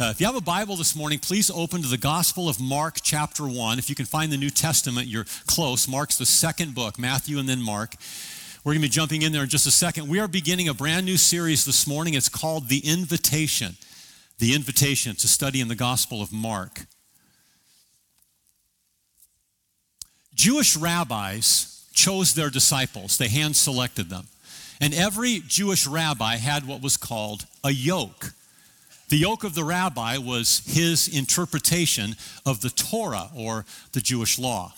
Uh, 0.00 0.10
if 0.10 0.20
you 0.20 0.26
have 0.26 0.36
a 0.36 0.40
Bible 0.40 0.76
this 0.76 0.94
morning, 0.94 1.18
please 1.18 1.50
open 1.50 1.82
to 1.82 1.88
the 1.88 1.98
Gospel 1.98 2.48
of 2.48 2.60
Mark, 2.60 2.98
chapter 3.02 3.42
1. 3.48 3.80
If 3.80 3.88
you 3.88 3.96
can 3.96 4.06
find 4.06 4.30
the 4.30 4.36
New 4.36 4.48
Testament, 4.48 5.08
you're 5.08 5.26
close. 5.48 5.88
Mark's 5.88 6.16
the 6.16 6.24
second 6.24 6.72
book, 6.72 7.00
Matthew 7.00 7.36
and 7.36 7.48
then 7.48 7.60
Mark. 7.60 7.96
We're 8.62 8.74
going 8.74 8.82
to 8.82 8.86
be 8.86 8.92
jumping 8.92 9.22
in 9.22 9.32
there 9.32 9.42
in 9.42 9.48
just 9.48 9.66
a 9.66 9.72
second. 9.72 10.08
We 10.08 10.20
are 10.20 10.28
beginning 10.28 10.68
a 10.68 10.74
brand 10.74 11.04
new 11.04 11.16
series 11.16 11.64
this 11.64 11.84
morning. 11.84 12.14
It's 12.14 12.28
called 12.28 12.68
The 12.68 12.78
Invitation. 12.78 13.76
The 14.38 14.54
Invitation 14.54 15.16
to 15.16 15.26
study 15.26 15.60
in 15.60 15.66
the 15.66 15.74
Gospel 15.74 16.22
of 16.22 16.32
Mark. 16.32 16.86
Jewish 20.32 20.76
rabbis 20.76 21.88
chose 21.92 22.34
their 22.34 22.50
disciples, 22.50 23.18
they 23.18 23.26
hand 23.26 23.56
selected 23.56 24.10
them. 24.10 24.28
And 24.80 24.94
every 24.94 25.42
Jewish 25.44 25.88
rabbi 25.88 26.36
had 26.36 26.68
what 26.68 26.82
was 26.82 26.96
called 26.96 27.46
a 27.64 27.72
yoke. 27.72 28.32
The 29.08 29.16
yoke 29.16 29.42
of 29.42 29.54
the 29.54 29.64
rabbi 29.64 30.18
was 30.18 30.62
his 30.66 31.08
interpretation 31.08 32.14
of 32.44 32.60
the 32.60 32.68
Torah 32.68 33.30
or 33.34 33.64
the 33.92 34.02
Jewish 34.02 34.38
law. 34.38 34.74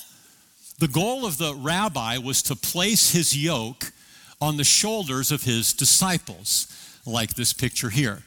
The 0.79 0.87
goal 0.87 1.27
of 1.27 1.37
the 1.37 1.55
rabbi 1.55 2.17
was 2.19 2.41
to 2.45 2.55
place 2.55 3.11
his 3.11 3.37
yoke 3.37 3.93
on 4.41 4.57
the 4.57 4.65
shoulders 4.65 5.33
of 5.33 5.43
his 5.43 5.73
disciples, 5.73 6.69
like 7.05 7.35
this 7.35 7.53
picture 7.53 7.91
here, 7.91 8.23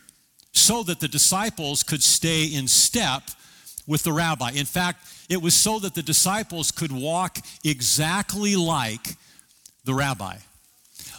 so 0.52 0.84
that 0.84 1.00
the 1.00 1.08
disciples 1.08 1.84
could 1.84 2.04
stay 2.04 2.46
in 2.46 2.68
step 2.68 3.24
with 3.88 4.04
the 4.04 4.14
rabbi. 4.14 4.52
In 4.52 4.66
fact, 4.66 5.08
it 5.30 5.42
was 5.42 5.56
so 5.56 5.80
that 5.80 5.96
the 5.96 6.04
disciples 6.04 6.70
could 6.70 6.92
walk 6.92 7.40
exactly 7.64 8.58
like 8.58 9.16
the 9.86 9.94
rabbi. 9.94 10.36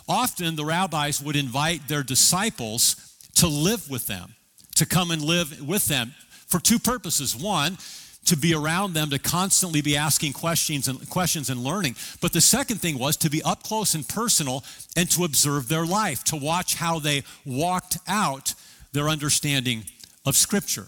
Often, 0.07 0.57
the 0.57 0.65
rabbis 0.65 1.23
would 1.23 1.37
invite 1.37 1.89
their 1.89 2.03
disciples 2.03 2.97
to 3.37 3.49
live 3.49 3.91
with 3.91 4.07
them 4.07 4.35
to 4.75 4.87
come 4.87 5.11
and 5.11 5.23
live 5.23 5.67
with 5.67 5.87
them 5.87 6.15
for 6.47 6.61
two 6.61 6.79
purposes. 6.79 7.37
One, 7.37 7.79
to 8.27 8.37
be 8.37 8.55
around 8.55 8.95
them, 8.95 9.11
to 9.11 9.19
constantly 9.19 9.83
be 9.83 9.97
asking 9.97 10.33
questions 10.33 10.89
and 10.89 11.09
questions 11.11 11.51
and 11.51 11.63
learning. 11.63 11.97
But 12.21 12.33
the 12.33 12.41
second 12.41 12.81
thing 12.81 12.99
was 12.99 13.17
to 13.19 13.31
be 13.31 13.43
up 13.43 13.63
close 13.63 13.95
and 13.95 14.09
personal 14.09 14.65
and 14.97 15.11
to 15.11 15.25
observe 15.25 15.69
their 15.69 15.85
life, 15.85 16.25
to 16.25 16.37
watch 16.37 16.77
how 16.77 16.99
they 16.99 17.23
walked 17.45 17.99
out 18.09 18.55
their 18.93 19.09
understanding 19.09 19.85
of 20.25 20.37
Scripture. 20.37 20.87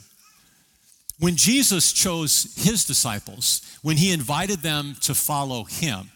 When 1.18 1.36
Jesus 1.36 1.92
chose 1.92 2.54
his 2.56 2.84
disciples, 2.84 3.78
when 3.82 3.96
he 3.96 4.12
invited 4.12 4.58
them 4.60 4.96
to 5.02 5.14
follow 5.14 5.64
him, 5.64 6.10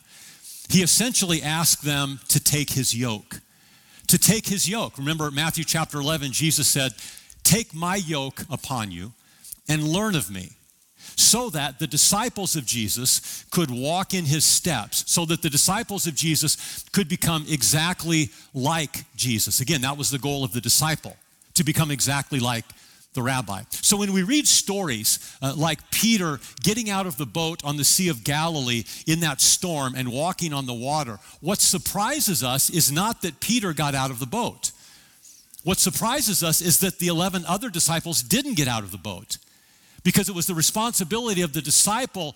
he 0.68 0.82
essentially 0.82 1.42
asked 1.42 1.82
them 1.82 2.20
to 2.28 2.38
take 2.38 2.70
his 2.70 2.94
yoke. 2.94 3.40
To 4.08 4.18
take 4.18 4.46
his 4.46 4.68
yoke. 4.68 4.98
Remember 4.98 5.30
Matthew 5.30 5.64
chapter 5.64 5.98
11, 5.98 6.32
Jesus 6.32 6.68
said, 6.68 6.92
Take 7.42 7.74
my 7.74 7.96
yoke 7.96 8.42
upon 8.50 8.90
you 8.90 9.12
and 9.68 9.82
learn 9.82 10.14
of 10.14 10.30
me, 10.30 10.52
so 11.16 11.50
that 11.50 11.78
the 11.78 11.86
disciples 11.86 12.56
of 12.56 12.64
Jesus 12.64 13.44
could 13.50 13.70
walk 13.70 14.14
in 14.14 14.24
his 14.24 14.44
steps, 14.44 15.04
so 15.06 15.24
that 15.26 15.42
the 15.42 15.50
disciples 15.50 16.06
of 16.06 16.14
Jesus 16.14 16.84
could 16.92 17.08
become 17.08 17.44
exactly 17.48 18.30
like 18.54 19.04
Jesus. 19.16 19.60
Again, 19.60 19.80
that 19.82 19.96
was 19.96 20.10
the 20.10 20.18
goal 20.18 20.44
of 20.44 20.52
the 20.52 20.60
disciple, 20.60 21.16
to 21.54 21.64
become 21.64 21.90
exactly 21.90 22.40
like 22.40 22.64
the 23.12 23.22
rabbi. 23.22 23.62
So 23.70 23.96
when 23.96 24.12
we 24.12 24.22
read 24.22 24.46
stories 24.46 25.36
uh, 25.42 25.52
like 25.56 25.90
Peter 25.90 26.38
getting 26.62 26.90
out 26.90 27.06
of 27.06 27.16
the 27.16 27.26
boat 27.26 27.64
on 27.64 27.76
the 27.76 27.84
Sea 27.84 28.08
of 28.08 28.22
Galilee 28.22 28.84
in 29.06 29.20
that 29.20 29.40
storm 29.40 29.94
and 29.96 30.12
walking 30.12 30.52
on 30.52 30.66
the 30.66 30.74
water, 30.74 31.18
what 31.40 31.60
surprises 31.60 32.44
us 32.44 32.70
is 32.70 32.92
not 32.92 33.22
that 33.22 33.40
Peter 33.40 33.72
got 33.72 33.94
out 33.94 34.10
of 34.10 34.20
the 34.20 34.26
boat. 34.26 34.70
What 35.62 35.78
surprises 35.78 36.42
us 36.42 36.60
is 36.60 36.80
that 36.80 36.98
the 36.98 37.08
11 37.08 37.44
other 37.46 37.70
disciples 37.70 38.22
didn't 38.22 38.54
get 38.54 38.68
out 38.68 38.82
of 38.82 38.92
the 38.92 38.98
boat 38.98 39.38
because 40.02 40.28
it 40.28 40.34
was 40.34 40.46
the 40.46 40.54
responsibility 40.54 41.42
of 41.42 41.52
the 41.52 41.60
disciple 41.60 42.34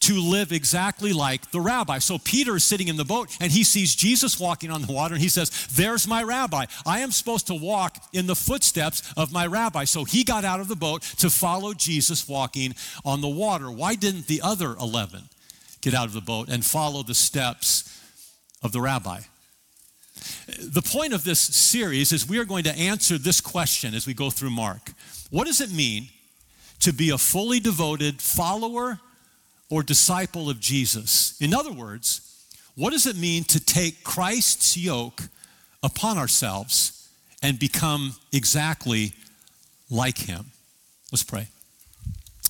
to 0.00 0.20
live 0.20 0.52
exactly 0.52 1.12
like 1.12 1.50
the 1.52 1.60
rabbi. 1.60 1.98
So 1.98 2.18
Peter 2.18 2.56
is 2.56 2.64
sitting 2.64 2.88
in 2.88 2.96
the 2.96 3.04
boat 3.04 3.34
and 3.40 3.50
he 3.50 3.64
sees 3.64 3.94
Jesus 3.94 4.38
walking 4.38 4.70
on 4.70 4.82
the 4.82 4.92
water 4.92 5.14
and 5.14 5.22
he 5.22 5.28
says, 5.28 5.66
There's 5.68 6.06
my 6.06 6.22
rabbi. 6.22 6.66
I 6.84 7.00
am 7.00 7.12
supposed 7.12 7.46
to 7.46 7.54
walk 7.54 7.96
in 8.12 8.26
the 8.26 8.34
footsteps 8.34 9.12
of 9.16 9.32
my 9.32 9.46
rabbi. 9.46 9.84
So 9.84 10.04
he 10.04 10.24
got 10.24 10.44
out 10.44 10.60
of 10.60 10.68
the 10.68 10.76
boat 10.76 11.02
to 11.18 11.30
follow 11.30 11.72
Jesus 11.72 12.28
walking 12.28 12.74
on 13.04 13.20
the 13.20 13.28
water. 13.28 13.70
Why 13.70 13.94
didn't 13.94 14.26
the 14.26 14.40
other 14.42 14.74
11 14.74 15.22
get 15.80 15.94
out 15.94 16.06
of 16.06 16.12
the 16.12 16.20
boat 16.20 16.48
and 16.48 16.64
follow 16.64 17.02
the 17.02 17.14
steps 17.14 17.92
of 18.62 18.72
the 18.72 18.80
rabbi? 18.80 19.20
The 20.58 20.82
point 20.82 21.12
of 21.12 21.24
this 21.24 21.40
series 21.40 22.12
is 22.12 22.28
we 22.28 22.38
are 22.38 22.44
going 22.44 22.64
to 22.64 22.76
answer 22.76 23.18
this 23.18 23.40
question 23.40 23.94
as 23.94 24.06
we 24.06 24.14
go 24.14 24.30
through 24.30 24.50
Mark. 24.50 24.92
What 25.30 25.46
does 25.46 25.60
it 25.60 25.72
mean 25.72 26.08
to 26.80 26.92
be 26.92 27.10
a 27.10 27.18
fully 27.18 27.60
devoted 27.60 28.20
follower 28.20 29.00
or 29.70 29.82
disciple 29.82 30.48
of 30.48 30.60
Jesus? 30.60 31.36
In 31.40 31.52
other 31.52 31.72
words, 31.72 32.20
what 32.76 32.92
does 32.92 33.06
it 33.06 33.16
mean 33.16 33.44
to 33.44 33.58
take 33.58 34.04
Christ's 34.04 34.76
yoke 34.76 35.22
upon 35.82 36.18
ourselves 36.18 37.08
and 37.42 37.58
become 37.58 38.16
exactly 38.32 39.12
like 39.90 40.18
him? 40.18 40.46
Let's 41.10 41.24
pray. 41.24 41.48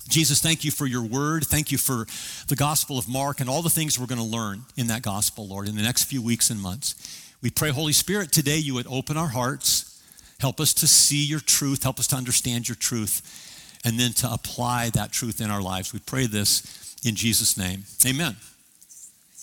Jesus, 0.09 0.41
thank 0.41 0.63
you 0.63 0.71
for 0.71 0.85
your 0.85 1.03
word. 1.03 1.45
Thank 1.45 1.71
you 1.71 1.77
for 1.77 2.07
the 2.47 2.55
Gospel 2.55 2.97
of 2.97 3.09
Mark 3.09 3.41
and 3.41 3.49
all 3.49 3.61
the 3.61 3.69
things 3.69 3.99
we're 3.99 4.05
going 4.05 4.21
to 4.21 4.23
learn 4.23 4.61
in 4.77 4.87
that 4.87 5.01
Gospel, 5.01 5.47
Lord, 5.47 5.67
in 5.67 5.75
the 5.75 5.81
next 5.81 6.05
few 6.05 6.21
weeks 6.21 6.49
and 6.49 6.61
months. 6.61 6.95
We 7.41 7.51
pray, 7.51 7.69
Holy 7.69 7.93
Spirit, 7.93 8.31
today 8.31 8.57
you 8.57 8.73
would 8.73 8.87
open 8.87 9.15
our 9.15 9.27
hearts, 9.27 10.01
help 10.39 10.59
us 10.59 10.73
to 10.75 10.87
see 10.87 11.23
your 11.23 11.39
truth, 11.39 11.83
help 11.83 11.99
us 11.99 12.07
to 12.07 12.15
understand 12.15 12.67
your 12.67 12.75
truth, 12.75 13.79
and 13.85 13.99
then 13.99 14.13
to 14.13 14.31
apply 14.31 14.89
that 14.91 15.11
truth 15.11 15.39
in 15.39 15.51
our 15.51 15.61
lives. 15.61 15.93
We 15.93 15.99
pray 15.99 16.25
this 16.25 16.95
in 17.05 17.15
Jesus' 17.15 17.57
name. 17.57 17.83
Amen. 18.05 18.35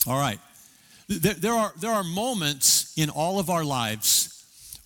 All 0.06 0.19
right. 0.19 0.41
There, 1.09 1.34
there, 1.34 1.53
are, 1.53 1.72
there 1.78 1.93
are 1.93 2.03
moments 2.03 2.93
in 2.97 3.10
all 3.10 3.38
of 3.38 3.49
our 3.49 3.65
lives 3.65 4.31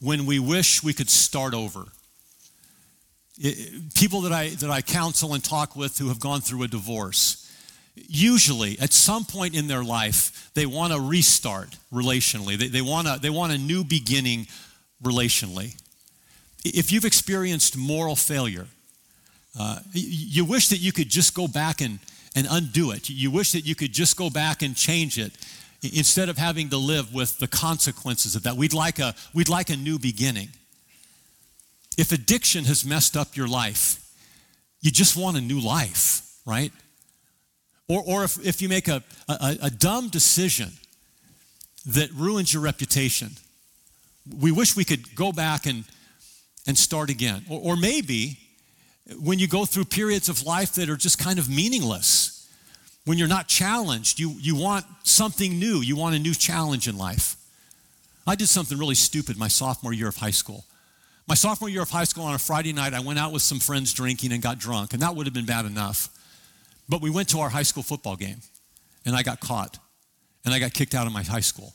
when 0.00 0.26
we 0.26 0.38
wish 0.38 0.82
we 0.82 0.92
could 0.92 1.08
start 1.08 1.54
over. 1.54 1.86
It, 3.38 3.94
people 3.94 4.20
that 4.22 4.32
I, 4.32 4.50
that 4.50 4.70
I 4.70 4.82
counsel 4.82 5.32
and 5.32 5.42
talk 5.42 5.76
with 5.76 5.98
who 5.98 6.08
have 6.08 6.20
gone 6.20 6.40
through 6.40 6.64
a 6.64 6.68
divorce, 6.68 7.47
usually 8.08 8.78
at 8.78 8.92
some 8.92 9.24
point 9.24 9.54
in 9.54 9.66
their 9.66 9.84
life, 9.84 10.50
they 10.54 10.66
want 10.66 10.92
to 10.92 11.00
restart 11.00 11.76
relationally. 11.92 12.56
They, 12.56 12.68
they, 12.68 12.82
want 12.82 13.08
a, 13.08 13.18
they 13.20 13.30
want 13.30 13.52
a 13.52 13.58
new 13.58 13.84
beginning 13.84 14.46
relationally. 15.02 15.80
If 16.64 16.92
you've 16.92 17.04
experienced 17.04 17.76
moral 17.76 18.16
failure, 18.16 18.66
uh, 19.58 19.80
you 19.92 20.44
wish 20.44 20.68
that 20.68 20.78
you 20.78 20.92
could 20.92 21.08
just 21.08 21.34
go 21.34 21.48
back 21.48 21.80
and, 21.80 21.98
and 22.36 22.46
undo 22.50 22.90
it. 22.90 23.08
You 23.08 23.30
wish 23.30 23.52
that 23.52 23.64
you 23.64 23.74
could 23.74 23.92
just 23.92 24.16
go 24.16 24.30
back 24.30 24.62
and 24.62 24.76
change 24.76 25.18
it 25.18 25.32
instead 25.82 26.28
of 26.28 26.36
having 26.36 26.68
to 26.70 26.76
live 26.76 27.14
with 27.14 27.38
the 27.38 27.48
consequences 27.48 28.34
of 28.34 28.42
that. 28.42 28.56
We'd 28.56 28.74
like 28.74 28.98
a, 28.98 29.14
we'd 29.34 29.48
like 29.48 29.70
a 29.70 29.76
new 29.76 29.98
beginning. 29.98 30.48
If 31.96 32.12
addiction 32.12 32.64
has 32.64 32.84
messed 32.84 33.16
up 33.16 33.36
your 33.36 33.48
life, 33.48 34.04
you 34.80 34.90
just 34.90 35.16
want 35.16 35.36
a 35.36 35.40
new 35.40 35.60
life, 35.60 36.22
right? 36.46 36.72
Or, 37.88 38.02
or 38.06 38.24
if, 38.24 38.44
if 38.46 38.60
you 38.60 38.68
make 38.68 38.86
a, 38.88 39.02
a, 39.28 39.56
a 39.62 39.70
dumb 39.70 40.08
decision 40.08 40.70
that 41.86 42.10
ruins 42.12 42.52
your 42.52 42.62
reputation, 42.62 43.30
we 44.38 44.52
wish 44.52 44.76
we 44.76 44.84
could 44.84 45.14
go 45.14 45.32
back 45.32 45.66
and, 45.66 45.84
and 46.66 46.76
start 46.76 47.08
again. 47.08 47.44
Or, 47.48 47.72
or 47.72 47.76
maybe 47.76 48.38
when 49.18 49.38
you 49.38 49.48
go 49.48 49.64
through 49.64 49.86
periods 49.86 50.28
of 50.28 50.44
life 50.44 50.72
that 50.72 50.90
are 50.90 50.96
just 50.96 51.18
kind 51.18 51.38
of 51.38 51.48
meaningless, 51.48 52.46
when 53.06 53.16
you're 53.16 53.26
not 53.26 53.48
challenged, 53.48 54.18
you, 54.20 54.34
you 54.38 54.54
want 54.54 54.84
something 55.02 55.58
new, 55.58 55.80
you 55.80 55.96
want 55.96 56.14
a 56.14 56.18
new 56.18 56.34
challenge 56.34 56.88
in 56.88 56.98
life. 56.98 57.36
I 58.26 58.34
did 58.34 58.48
something 58.48 58.76
really 58.76 58.94
stupid 58.94 59.38
my 59.38 59.48
sophomore 59.48 59.94
year 59.94 60.08
of 60.08 60.16
high 60.16 60.30
school. 60.30 60.66
My 61.26 61.34
sophomore 61.34 61.70
year 61.70 61.80
of 61.80 61.88
high 61.88 62.04
school 62.04 62.24
on 62.24 62.34
a 62.34 62.38
Friday 62.38 62.74
night, 62.74 62.92
I 62.92 63.00
went 63.00 63.18
out 63.18 63.32
with 63.32 63.40
some 63.40 63.60
friends 63.60 63.94
drinking 63.94 64.32
and 64.32 64.42
got 64.42 64.58
drunk, 64.58 64.92
and 64.92 65.00
that 65.00 65.16
would 65.16 65.26
have 65.26 65.32
been 65.32 65.46
bad 65.46 65.64
enough. 65.64 66.10
But 66.88 67.02
we 67.02 67.10
went 67.10 67.28
to 67.30 67.40
our 67.40 67.48
high 67.50 67.62
school 67.62 67.82
football 67.82 68.16
game, 68.16 68.40
and 69.04 69.14
I 69.14 69.22
got 69.22 69.40
caught, 69.40 69.78
and 70.44 70.54
I 70.54 70.58
got 70.58 70.72
kicked 70.72 70.94
out 70.94 71.06
of 71.06 71.12
my 71.12 71.22
high 71.22 71.40
school. 71.40 71.74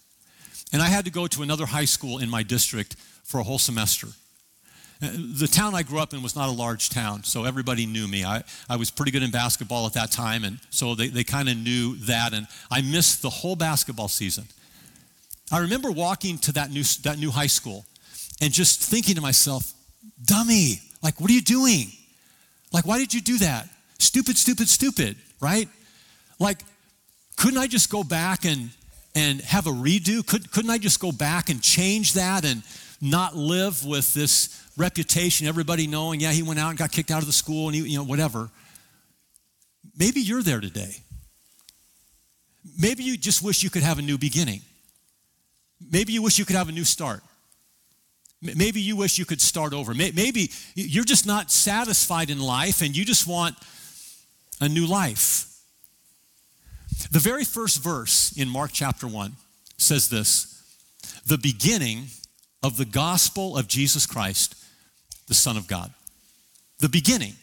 And 0.71 0.81
I 0.81 0.87
had 0.87 1.05
to 1.05 1.11
go 1.11 1.27
to 1.27 1.43
another 1.43 1.65
high 1.65 1.85
school 1.85 2.17
in 2.17 2.29
my 2.29 2.41
district 2.41 2.95
for 3.23 3.39
a 3.39 3.43
whole 3.43 3.59
semester. 3.59 4.07
Uh, 5.01 5.09
the 5.37 5.47
town 5.47 5.75
I 5.75 5.83
grew 5.83 5.99
up 5.99 6.13
in 6.13 6.23
was 6.23 6.35
not 6.35 6.49
a 6.49 6.51
large 6.51 6.89
town, 6.89 7.23
so 7.23 7.43
everybody 7.43 7.85
knew 7.85 8.07
me. 8.07 8.23
I, 8.23 8.43
I 8.69 8.77
was 8.77 8.89
pretty 8.89 9.11
good 9.11 9.21
in 9.21 9.31
basketball 9.31 9.85
at 9.85 9.93
that 9.93 10.11
time, 10.11 10.43
and 10.43 10.59
so 10.69 10.95
they, 10.95 11.09
they 11.09 11.23
kind 11.23 11.49
of 11.49 11.57
knew 11.57 11.95
that, 12.05 12.33
and 12.33 12.47
I 12.71 12.81
missed 12.81 13.21
the 13.21 13.29
whole 13.29 13.55
basketball 13.55 14.07
season. 14.07 14.45
I 15.51 15.59
remember 15.59 15.91
walking 15.91 16.37
to 16.39 16.53
that 16.53 16.71
new, 16.71 16.83
that 17.03 17.19
new 17.19 17.29
high 17.29 17.47
school 17.47 17.85
and 18.41 18.51
just 18.51 18.81
thinking 18.81 19.15
to 19.15 19.21
myself, 19.21 19.73
dummy, 20.23 20.81
like, 21.03 21.19
what 21.21 21.29
are 21.29 21.33
you 21.33 21.41
doing? 21.41 21.91
Like, 22.71 22.85
why 22.87 22.97
did 22.97 23.13
you 23.13 23.21
do 23.21 23.37
that? 23.39 23.67
Stupid, 23.99 24.37
stupid, 24.37 24.69
stupid, 24.69 25.15
right? 25.39 25.67
Like, 26.39 26.59
couldn't 27.37 27.59
I 27.59 27.67
just 27.67 27.89
go 27.89 28.03
back 28.03 28.45
and, 28.45 28.69
and 29.15 29.41
have 29.41 29.67
a 29.67 29.71
redo? 29.71 30.25
Could, 30.25 30.51
couldn't 30.51 30.71
I 30.71 30.77
just 30.77 30.99
go 30.99 31.11
back 31.11 31.49
and 31.49 31.61
change 31.61 32.13
that 32.13 32.45
and 32.45 32.63
not 33.01 33.35
live 33.35 33.85
with 33.85 34.13
this 34.13 34.61
reputation, 34.77 35.47
everybody 35.47 35.87
knowing, 35.87 36.19
yeah, 36.19 36.31
he 36.31 36.41
went 36.41 36.59
out 36.59 36.69
and 36.69 36.77
got 36.77 36.91
kicked 36.91 37.11
out 37.11 37.19
of 37.19 37.27
the 37.27 37.33
school 37.33 37.67
and 37.67 37.75
he, 37.75 37.81
you 37.81 37.97
know, 37.97 38.03
whatever. 38.03 38.49
Maybe 39.97 40.21
you're 40.21 40.41
there 40.41 40.61
today. 40.61 40.95
Maybe 42.79 43.03
you 43.03 43.17
just 43.17 43.43
wish 43.43 43.61
you 43.61 43.69
could 43.69 43.83
have 43.83 43.99
a 43.99 44.01
new 44.01 44.17
beginning. 44.17 44.61
Maybe 45.91 46.13
you 46.13 46.21
wish 46.21 46.39
you 46.39 46.45
could 46.45 46.55
have 46.55 46.69
a 46.69 46.71
new 46.71 46.85
start. 46.85 47.21
Maybe 48.41 48.81
you 48.81 48.95
wish 48.95 49.17
you 49.17 49.25
could 49.25 49.41
start 49.41 49.73
over. 49.73 49.93
Maybe 49.93 50.51
you're 50.75 51.05
just 51.05 51.25
not 51.25 51.51
satisfied 51.51 52.29
in 52.29 52.39
life 52.39 52.81
and 52.81 52.95
you 52.95 53.05
just 53.05 53.27
want 53.27 53.55
a 54.61 54.69
new 54.69 54.85
life. 54.85 55.49
The 57.11 57.19
very 57.19 57.45
first 57.45 57.83
verse 57.83 58.33
in 58.37 58.49
Mark 58.49 58.71
chapter 58.73 59.07
1 59.07 59.33
says 59.77 60.09
this 60.09 60.63
The 61.27 61.37
beginning 61.37 62.05
of 62.61 62.77
the 62.77 62.85
gospel 62.85 63.57
of 63.57 63.67
Jesus 63.67 64.05
Christ, 64.05 64.55
the 65.27 65.33
Son 65.33 65.57
of 65.57 65.67
God. 65.67 65.93
The 66.79 66.89
beginning. 66.89 67.33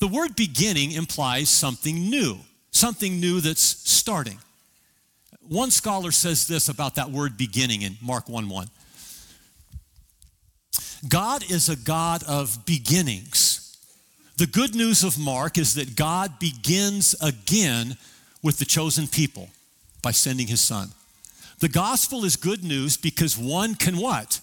The 0.00 0.08
word 0.08 0.36
beginning 0.36 0.92
implies 0.92 1.48
something 1.48 2.08
new, 2.08 2.38
something 2.70 3.20
new 3.20 3.40
that's 3.40 3.62
starting. 3.62 4.38
One 5.40 5.70
scholar 5.70 6.12
says 6.12 6.46
this 6.46 6.68
about 6.68 6.96
that 6.96 7.10
word 7.10 7.36
beginning 7.36 7.82
in 7.82 7.96
Mark 8.02 8.28
1 8.28 8.48
1. 8.48 8.68
God 11.08 11.48
is 11.50 11.68
a 11.68 11.76
God 11.76 12.22
of 12.24 12.64
beginnings. 12.66 13.57
The 14.38 14.46
good 14.46 14.76
news 14.76 15.02
of 15.02 15.18
Mark 15.18 15.58
is 15.58 15.74
that 15.74 15.96
God 15.96 16.38
begins 16.38 17.12
again 17.20 17.96
with 18.40 18.58
the 18.58 18.64
chosen 18.64 19.08
people 19.08 19.48
by 20.00 20.12
sending 20.12 20.46
his 20.46 20.60
son. 20.60 20.90
The 21.58 21.68
gospel 21.68 22.24
is 22.24 22.36
good 22.36 22.62
news 22.62 22.96
because 22.96 23.36
one 23.36 23.74
can 23.74 23.98
what? 23.98 24.40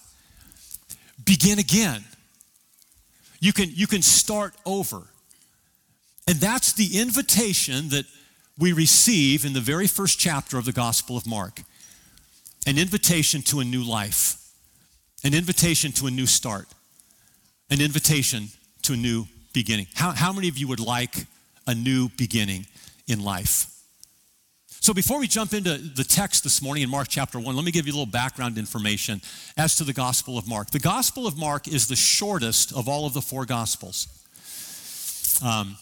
Begin 1.24 1.60
again. 1.60 2.04
You 3.40 3.54
can, 3.54 3.70
you 3.72 3.88
can 3.88 4.02
start 4.02 4.54
over. 4.66 5.04
And 6.28 6.42
that's 6.42 6.74
the 6.74 7.00
invitation 7.00 7.88
that 7.90 8.04
we 8.58 8.74
receive 8.74 9.46
in 9.46 9.54
the 9.54 9.62
very 9.62 9.88
first 9.88 10.20
chapter 10.20 10.58
of 10.58 10.66
the 10.66 10.74
Gospel 10.74 11.16
of 11.16 11.26
Mark 11.26 11.62
an 12.68 12.78
invitation 12.78 13.44
to 13.44 13.62
a 13.62 13.64
new 13.64 13.84
life, 13.84 14.42
an 15.24 15.34
invitation 15.34 15.94
to 15.94 16.08
a 16.08 16.12
new 16.12 16.26
start, 16.26 16.68
an 17.70 17.80
invitation 17.80 18.48
to 18.82 18.94
a 18.94 18.98
new 18.98 19.28
beginning. 19.56 19.88
How, 19.96 20.12
how 20.12 20.32
many 20.32 20.50
of 20.50 20.60
you 20.60 20.68
would 20.68 20.80
like 20.80 21.26
a 21.66 21.74
new 21.74 22.10
beginning 22.10 22.68
in 23.08 23.24
life? 23.24 23.72
So, 24.68 24.94
before 24.94 25.20
we 25.20 25.28
jump 25.28 25.54
into 25.54 25.80
the 25.80 26.04
text 26.04 26.44
this 26.44 26.62
morning 26.62 26.84
in 26.84 26.90
Mark 26.92 27.08
chapter 27.10 27.40
1, 27.40 27.56
let 27.56 27.66
me 27.66 27.72
give 27.72 27.88
you 27.88 27.94
a 27.94 27.96
little 27.96 28.06
background 28.06 28.60
information 28.60 29.20
as 29.58 29.76
to 29.78 29.84
the 29.84 29.94
Gospel 29.94 30.38
of 30.38 30.48
Mark. 30.48 30.70
The 30.70 30.80
Gospel 30.80 31.26
of 31.26 31.36
Mark 31.36 31.68
is 31.68 31.88
the 31.88 31.96
shortest 31.96 32.72
of 32.72 32.88
all 32.88 33.08
of 33.08 33.14
the 33.14 33.22
four 33.22 33.46
Gospels. 33.46 34.08
Um, 35.44 35.78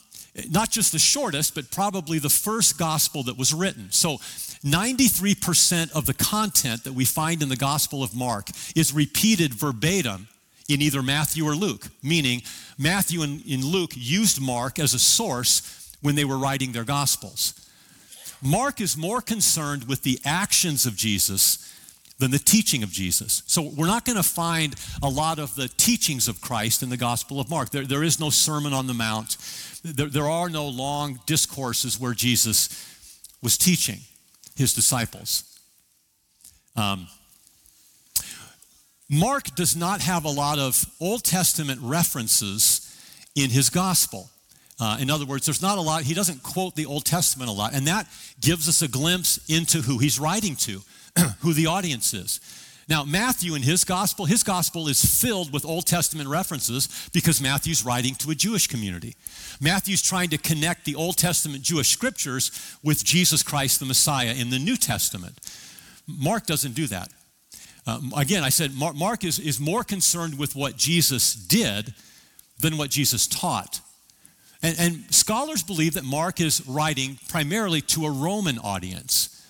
not 0.50 0.72
just 0.72 0.94
the 0.94 1.00
shortest, 1.00 1.54
but 1.54 1.70
probably 1.70 2.18
the 2.18 2.30
first 2.30 2.78
Gospel 2.80 3.24
that 3.24 3.38
was 3.38 3.54
written. 3.54 3.92
So, 3.92 4.20
93% 4.64 5.92
of 5.92 6.06
the 6.06 6.14
content 6.14 6.86
that 6.86 6.94
we 6.94 7.04
find 7.04 7.44
in 7.44 7.50
the 7.50 7.58
Gospel 7.58 8.04
of 8.04 8.16
Mark 8.16 8.48
is 8.74 8.94
repeated 8.94 9.54
verbatim 9.54 10.30
in 10.74 10.82
either 10.82 11.02
Matthew 11.02 11.46
or 11.46 11.56
Luke, 11.56 11.88
meaning 12.02 12.42
Matthew 12.78 13.22
and, 13.22 13.44
and 13.46 13.64
Luke 13.64 13.92
used 13.96 14.42
Mark 14.42 14.80
as 14.80 14.94
a 14.94 15.00
source 15.00 15.96
when 16.02 16.16
they 16.16 16.26
were 16.26 16.38
writing 16.38 16.72
their 16.72 16.84
Gospels. 16.84 17.54
Mark 18.42 18.82
is 18.82 18.98
more 18.98 19.22
concerned 19.22 19.86
with 19.86 20.04
the 20.04 20.20
actions 20.26 20.86
of 20.86 20.96
Jesus 20.96 21.70
than 22.20 22.32
the 22.32 22.40
teaching 22.40 22.84
of 22.84 22.92
Jesus. 22.92 23.42
So 23.48 23.62
we're 23.76 23.88
not 23.88 24.06
going 24.06 24.18
to 24.18 24.24
find 24.24 24.76
a 25.02 25.10
lot 25.10 25.40
of 25.40 25.56
the 25.56 25.70
teachings 25.70 26.28
of 26.28 26.42
Christ 26.42 26.84
in 26.84 26.90
the 26.90 26.98
Gospel 26.98 27.40
of 27.40 27.50
Mark. 27.50 27.70
There, 27.70 27.86
there 27.86 28.04
is 28.04 28.20
no 28.20 28.30
Sermon 28.30 28.74
on 28.74 28.88
the 28.88 28.94
Mount, 28.94 29.38
there, 29.84 30.08
there 30.08 30.30
are 30.30 30.50
no 30.50 30.68
long 30.68 31.20
discourses 31.26 32.00
where 32.00 32.14
Jesus 32.14 32.70
was 33.42 33.58
teaching 33.58 34.00
his 34.56 34.74
disciples. 34.74 35.44
Um, 36.76 37.08
Mark 39.14 39.54
does 39.56 39.76
not 39.76 40.02
have 40.02 40.26
a 40.26 40.30
lot 40.30 40.58
of 40.58 40.86
Old 41.00 41.24
Testament 41.24 41.80
references 41.84 42.90
in 43.36 43.52
his 43.52 43.70
gospel. 43.70 44.30
Uh, 44.80 44.98
in 45.00 45.12
other 45.12 45.26
words, 45.26 45.46
there's 45.46 45.62
not 45.62 45.78
a 45.78 45.82
lot, 45.82 46.02
he 46.02 46.16
doesn't 46.16 46.42
quote 46.42 46.76
the 46.76 46.88
Old 46.88 47.06
Testament 47.06 47.48
a 47.50 47.54
lot, 47.54 47.76
and 47.76 47.86
that 47.86 48.08
gives 48.42 48.68
us 48.68 48.82
a 48.82 48.88
glimpse 48.88 49.40
into 49.48 49.82
who 49.82 50.00
he's 50.00 50.20
writing 50.20 50.56
to, 50.56 50.82
who 51.42 51.54
the 51.54 51.68
audience 51.68 52.14
is. 52.14 52.40
Now, 52.90 53.04
Matthew 53.04 53.54
in 53.54 53.62
his 53.62 53.86
gospel, 53.86 54.26
his 54.26 54.44
gospel 54.44 54.88
is 54.88 55.22
filled 55.22 55.54
with 55.54 55.64
Old 55.64 55.86
Testament 55.86 56.28
references 56.28 57.10
because 57.14 57.40
Matthew's 57.40 57.86
writing 57.86 58.16
to 58.16 58.32
a 58.32 58.36
Jewish 58.36 58.68
community. 58.68 59.16
Matthew's 59.62 60.02
trying 60.02 60.32
to 60.32 60.38
connect 60.38 60.86
the 60.86 60.96
Old 60.96 61.18
Testament 61.18 61.62
Jewish 61.62 61.90
scriptures 61.90 62.52
with 62.84 63.06
Jesus 63.06 63.44
Christ 63.44 63.80
the 63.80 63.86
Messiah 63.86 64.34
in 64.34 64.50
the 64.50 64.60
New 64.60 64.76
Testament. 64.76 65.38
Mark 66.08 66.46
doesn't 66.46 66.74
do 66.74 66.88
that. 66.88 67.10
Uh, 67.86 68.00
again, 68.16 68.44
I 68.44 68.50
said 68.50 68.74
Mark 68.74 69.24
is, 69.24 69.40
is 69.40 69.60
more 69.60 69.84
concerned 69.84 70.38
with 70.38 70.56
what 70.56 70.78
Jesus 70.78 71.34
did 71.34 71.94
than 72.60 72.78
what 72.78 72.90
Jesus 72.90 73.28
taught. 73.28 73.82
And, 74.62 74.80
and 74.80 75.14
scholars 75.14 75.62
believe 75.62 75.96
that 75.96 76.06
Mark 76.06 76.40
is 76.40 76.66
writing 76.66 77.20
primarily 77.28 77.82
to 77.82 78.06
a 78.06 78.12
Roman 78.12 78.58
audience, 78.58 79.46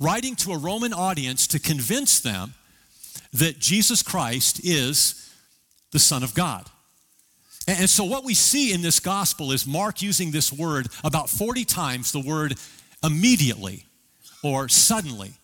writing 0.00 0.34
to 0.36 0.52
a 0.52 0.58
Roman 0.58 0.92
audience 0.92 1.46
to 1.48 1.60
convince 1.60 2.18
them 2.18 2.54
that 3.32 3.60
Jesus 3.60 4.02
Christ 4.02 4.60
is 4.64 5.32
the 5.92 5.98
Son 6.00 6.24
of 6.24 6.34
God. 6.34 6.66
And, 7.68 7.80
and 7.80 7.90
so, 7.90 8.04
what 8.04 8.24
we 8.24 8.34
see 8.34 8.72
in 8.72 8.82
this 8.82 8.98
gospel 8.98 9.52
is 9.52 9.66
Mark 9.66 10.02
using 10.02 10.32
this 10.32 10.52
word 10.52 10.88
about 11.04 11.30
40 11.30 11.64
times 11.64 12.10
the 12.10 12.20
word 12.20 12.56
immediately 13.04 13.86
or 14.42 14.68
suddenly 14.68 15.34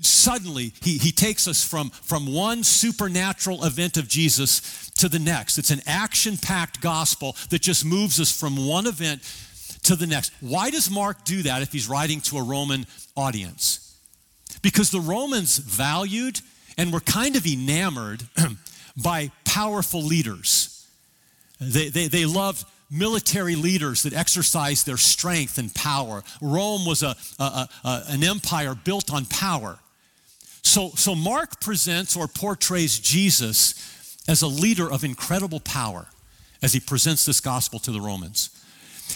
suddenly 0.00 0.72
he, 0.82 0.98
he 0.98 1.12
takes 1.12 1.46
us 1.46 1.62
from, 1.62 1.90
from 1.90 2.32
one 2.32 2.62
supernatural 2.62 3.64
event 3.64 3.96
of 3.96 4.08
Jesus 4.08 4.90
to 4.92 5.08
the 5.08 5.18
next. 5.18 5.58
It's 5.58 5.70
an 5.70 5.82
action 5.86 6.36
packed 6.36 6.80
gospel 6.80 7.36
that 7.50 7.60
just 7.60 7.84
moves 7.84 8.20
us 8.20 8.38
from 8.38 8.66
one 8.66 8.86
event 8.86 9.22
to 9.84 9.96
the 9.96 10.06
next. 10.06 10.32
Why 10.40 10.70
does 10.70 10.90
Mark 10.90 11.24
do 11.24 11.42
that 11.42 11.62
if 11.62 11.72
he's 11.72 11.88
writing 11.88 12.20
to 12.22 12.38
a 12.38 12.42
Roman 12.42 12.86
audience? 13.16 13.96
Because 14.62 14.90
the 14.90 15.00
Romans 15.00 15.58
valued 15.58 16.40
and 16.76 16.92
were 16.92 17.00
kind 17.00 17.36
of 17.36 17.46
enamored 17.46 18.22
by 19.02 19.30
powerful 19.44 20.02
leaders. 20.02 20.86
They, 21.60 21.88
they, 21.88 22.08
they 22.08 22.24
loved 22.24 22.64
military 22.90 23.54
leaders 23.54 24.02
that 24.02 24.12
exercised 24.12 24.86
their 24.86 24.96
strength 24.96 25.58
and 25.58 25.74
power. 25.74 26.22
Rome 26.40 26.84
was 26.84 27.02
a, 27.02 27.16
a, 27.38 27.68
a, 27.84 28.02
an 28.08 28.24
empire 28.24 28.74
built 28.74 29.12
on 29.12 29.26
power. 29.26 29.78
So, 30.62 30.90
so 30.90 31.14
Mark 31.14 31.60
presents 31.60 32.16
or 32.16 32.26
portrays 32.28 32.98
Jesus 32.98 34.24
as 34.28 34.42
a 34.42 34.46
leader 34.46 34.90
of 34.90 35.04
incredible 35.04 35.60
power 35.60 36.06
as 36.62 36.72
he 36.72 36.80
presents 36.80 37.24
this 37.24 37.40
gospel 37.40 37.78
to 37.80 37.92
the 37.92 38.00
Romans. 38.00 38.50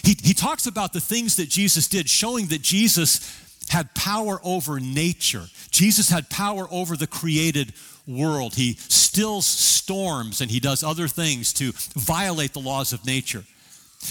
He, 0.02 0.16
he 0.20 0.34
talks 0.34 0.66
about 0.66 0.92
the 0.92 1.00
things 1.00 1.36
that 1.36 1.48
Jesus 1.48 1.86
did, 1.86 2.08
showing 2.08 2.46
that 2.46 2.62
Jesus 2.62 3.40
had 3.68 3.94
power 3.94 4.40
over 4.42 4.80
nature. 4.80 5.44
Jesus 5.70 6.08
had 6.10 6.30
power 6.30 6.66
over 6.70 6.96
the 6.96 7.06
created 7.06 7.72
world. 8.06 8.54
He 8.54 8.74
stills 8.74 9.46
storms 9.46 10.40
and 10.40 10.50
he 10.50 10.60
does 10.60 10.82
other 10.82 11.08
things 11.08 11.52
to 11.54 11.72
violate 11.94 12.52
the 12.52 12.60
laws 12.60 12.92
of 12.92 13.06
nature. 13.06 13.44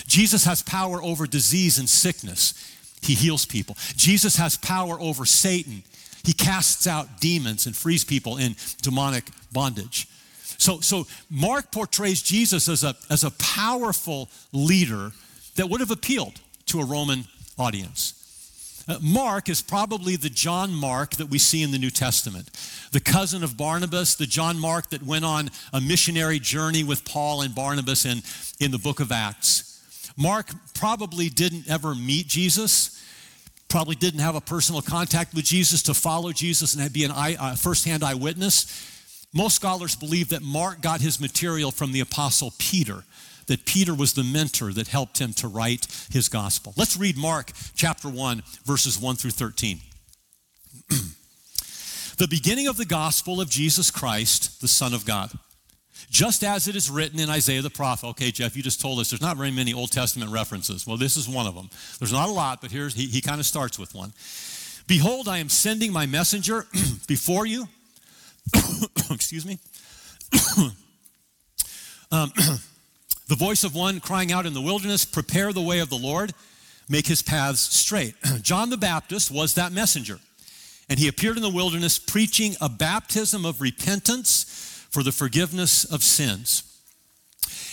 Jesus 0.07 0.45
has 0.45 0.62
power 0.62 1.01
over 1.01 1.27
disease 1.27 1.77
and 1.79 1.89
sickness. 1.89 2.53
He 3.01 3.13
heals 3.13 3.45
people. 3.45 3.75
Jesus 3.95 4.38
has 4.38 4.57
power 4.57 5.00
over 5.00 5.25
Satan. 5.25 5.83
He 6.23 6.33
casts 6.33 6.88
out 6.88 7.19
demons 7.19 7.65
and 7.65 7.75
frees 7.75 8.03
people 8.03 8.38
in 8.38 8.55
demonic 8.81 9.29
bondage. 9.51 10.07
So, 10.57 10.79
so 10.79 11.05
Mark 11.29 11.71
portrays 11.71 12.21
Jesus 12.21 12.69
as 12.69 12.83
a, 12.83 12.95
as 13.09 13.23
a 13.23 13.31
powerful 13.31 14.29
leader 14.53 15.12
that 15.55 15.69
would 15.69 15.81
have 15.81 15.91
appealed 15.91 16.39
to 16.67 16.79
a 16.79 16.85
Roman 16.85 17.25
audience. 17.57 18.19
Uh, 18.88 18.97
Mark 19.01 19.47
is 19.50 19.62
probably 19.62 20.15
the 20.15 20.29
John 20.29 20.73
Mark 20.73 21.15
that 21.15 21.29
we 21.29 21.38
see 21.38 21.63
in 21.63 21.71
the 21.71 21.77
New 21.77 21.89
Testament, 21.89 22.50
the 22.91 23.00
cousin 23.00 23.43
of 23.43 23.55
Barnabas, 23.55 24.15
the 24.15 24.25
John 24.25 24.59
Mark 24.59 24.89
that 24.89 25.03
went 25.03 25.23
on 25.23 25.51
a 25.71 25.79
missionary 25.79 26.39
journey 26.39 26.83
with 26.83 27.05
Paul 27.05 27.41
and 27.41 27.55
Barnabas 27.55 28.05
in, 28.05 28.21
in 28.59 28.71
the 28.71 28.77
book 28.77 29.00
of 29.00 29.12
Acts. 29.12 29.73
Mark 30.17 30.51
probably 30.74 31.29
didn't 31.29 31.70
ever 31.70 31.96
meet 31.96 32.27
Jesus, 32.27 33.01
probably 33.67 33.96
didn't 33.96 34.20
have 34.20 34.36
a 34.36 34.41
personal 34.41 34.82
contact 34.82 35.34
with 35.34 35.46
Jesus 35.46 35.82
to 35.84 35.93
follow 35.93 36.32
Jesus 36.32 36.75
and 36.75 36.93
be 36.93 37.03
an 37.03 37.12
eye, 37.12 37.36
uh, 37.39 37.55
firsthand 37.55 38.03
eyewitness. 38.03 39.27
Most 39.34 39.55
scholars 39.55 39.96
believe 39.96 40.29
that 40.29 40.43
Mark 40.43 40.82
got 40.82 41.01
his 41.01 41.20
material 41.20 41.72
from 41.72 41.91
the 41.91 42.00
apostle 42.00 42.53
Peter, 42.60 43.03
that 43.48 43.65
Peter 43.65 43.96
was 43.96 44.13
the 44.13 44.24
mentor 44.24 44.72
that 44.74 44.88
helped 44.88 45.17
him 45.20 45.34
to 45.34 45.48
write 45.48 45.88
his 46.12 46.29
gospel. 46.29 46.74
Let's 46.77 46.96
read 46.96 47.17
Mark 47.17 47.51
chapter 47.75 48.08
1, 48.08 48.43
verses 48.63 49.00
1 49.00 49.15
through 49.15 49.32
13. 49.32 49.79
the 50.89 51.15
the 52.20 52.27
beginning 52.27 52.67
of 52.67 52.77
the 52.77 52.86
gospel 52.86 53.41
of 53.41 53.50
Jesus 53.50 53.89
Christ, 53.89 54.62
the 54.62 54.67
Son 54.67 54.93
of 54.93 55.03
God. 55.03 55.32
Just 56.13 56.43
as 56.43 56.67
it 56.67 56.75
is 56.75 56.91
written 56.91 57.20
in 57.20 57.27
Isaiah 57.32 57.63
the 57.63 57.72
prophet. 57.72 58.05
Okay, 58.10 58.29
Jeff, 58.29 58.55
you 58.55 58.62
just 58.62 58.79
told 58.79 59.00
us 59.00 59.10
there's 59.10 59.20
not 59.20 59.36
very 59.36 59.50
many 59.50 59.74
Old 59.74 59.91
Testament 59.91 60.29
references. 60.29 60.86
Well, 60.86 60.96
this 60.96 61.17
is 61.17 61.27
one 61.27 61.48
of 61.48 61.55
them. 61.55 61.72
There's 61.98 62.13
not 62.13 62.29
a 62.29 62.32
lot, 62.32 62.62
but 62.62 62.70
here's 62.70 62.93
he, 62.93 63.08
he 63.08 63.20
kind 63.20 63.39
of 63.39 63.48
starts 63.48 63.79
with 63.79 63.96
one. 63.96 64.13
Behold, 64.86 65.27
I 65.27 65.39
am 65.39 65.50
sending 65.50 65.91
my 65.91 66.05
messenger 66.05 66.67
before 67.08 67.48
you. 67.48 67.67
Excuse 69.10 69.43
me. 69.43 69.58
um, 72.12 72.32
the 73.27 73.36
voice 73.36 73.63
of 73.63 73.74
one 73.74 74.00
crying 74.00 74.32
out 74.32 74.46
in 74.46 74.53
the 74.53 74.62
wilderness, 74.62 75.05
prepare 75.05 75.51
the 75.51 75.62
way 75.62 75.79
of 75.79 75.89
the 75.89 75.98
Lord, 75.98 76.32
make 76.88 77.08
his 77.08 77.24
paths 77.24 77.60
straight. 77.60 78.13
John 78.43 78.70
the 78.70 78.77
Baptist 78.77 79.32
was 79.32 79.55
that 79.55 79.72
messenger. 79.72 80.20
And 80.89 81.00
he 81.00 81.08
appeared 81.08 81.38
in 81.38 81.41
the 81.43 81.50
wilderness 81.50 81.98
preaching 81.98 82.53
a 82.62 82.70
baptism 82.70 83.48
of 83.48 83.62
repentance 83.62 84.73
for 84.93 85.01
the 85.01 85.12
forgiveness 85.12 85.83
of 85.83 86.03
sins. 86.03 86.63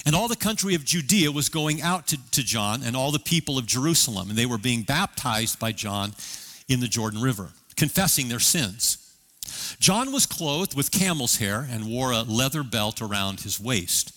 And 0.07 0.17
all 0.17 0.27
the 0.27 0.37
country 0.37 0.75
of 0.75 0.87
Judea 0.87 1.31
was 1.31 1.51
going 1.51 1.83
out 1.83 2.07
to, 2.09 2.31
to 2.31 2.43
John 2.43 2.83
and 2.83 2.97
all 2.97 3.13
the 3.13 3.19
people 3.19 3.59
of 3.59 3.67
Jerusalem, 3.67 4.31
and 4.31 4.39
they 4.39 4.47
were 4.47 4.57
being 4.57 4.83
baptized 4.83 5.61
by 5.61 5.73
John 5.73 6.15
in 6.67 6.81
the 6.81 6.89
Jordan 6.89 7.21
River, 7.21 7.51
confessing 7.77 8.29
their 8.29 8.41
sins. 8.41 8.97
John 9.79 10.13
was 10.13 10.25
clothed 10.25 10.75
with 10.75 10.91
camel's 10.91 11.37
hair 11.37 11.69
and 11.71 11.87
wore 11.87 12.11
a 12.11 12.23
leather 12.23 12.63
belt 12.63 13.03
around 13.03 13.41
his 13.41 13.61
waist. 13.61 14.17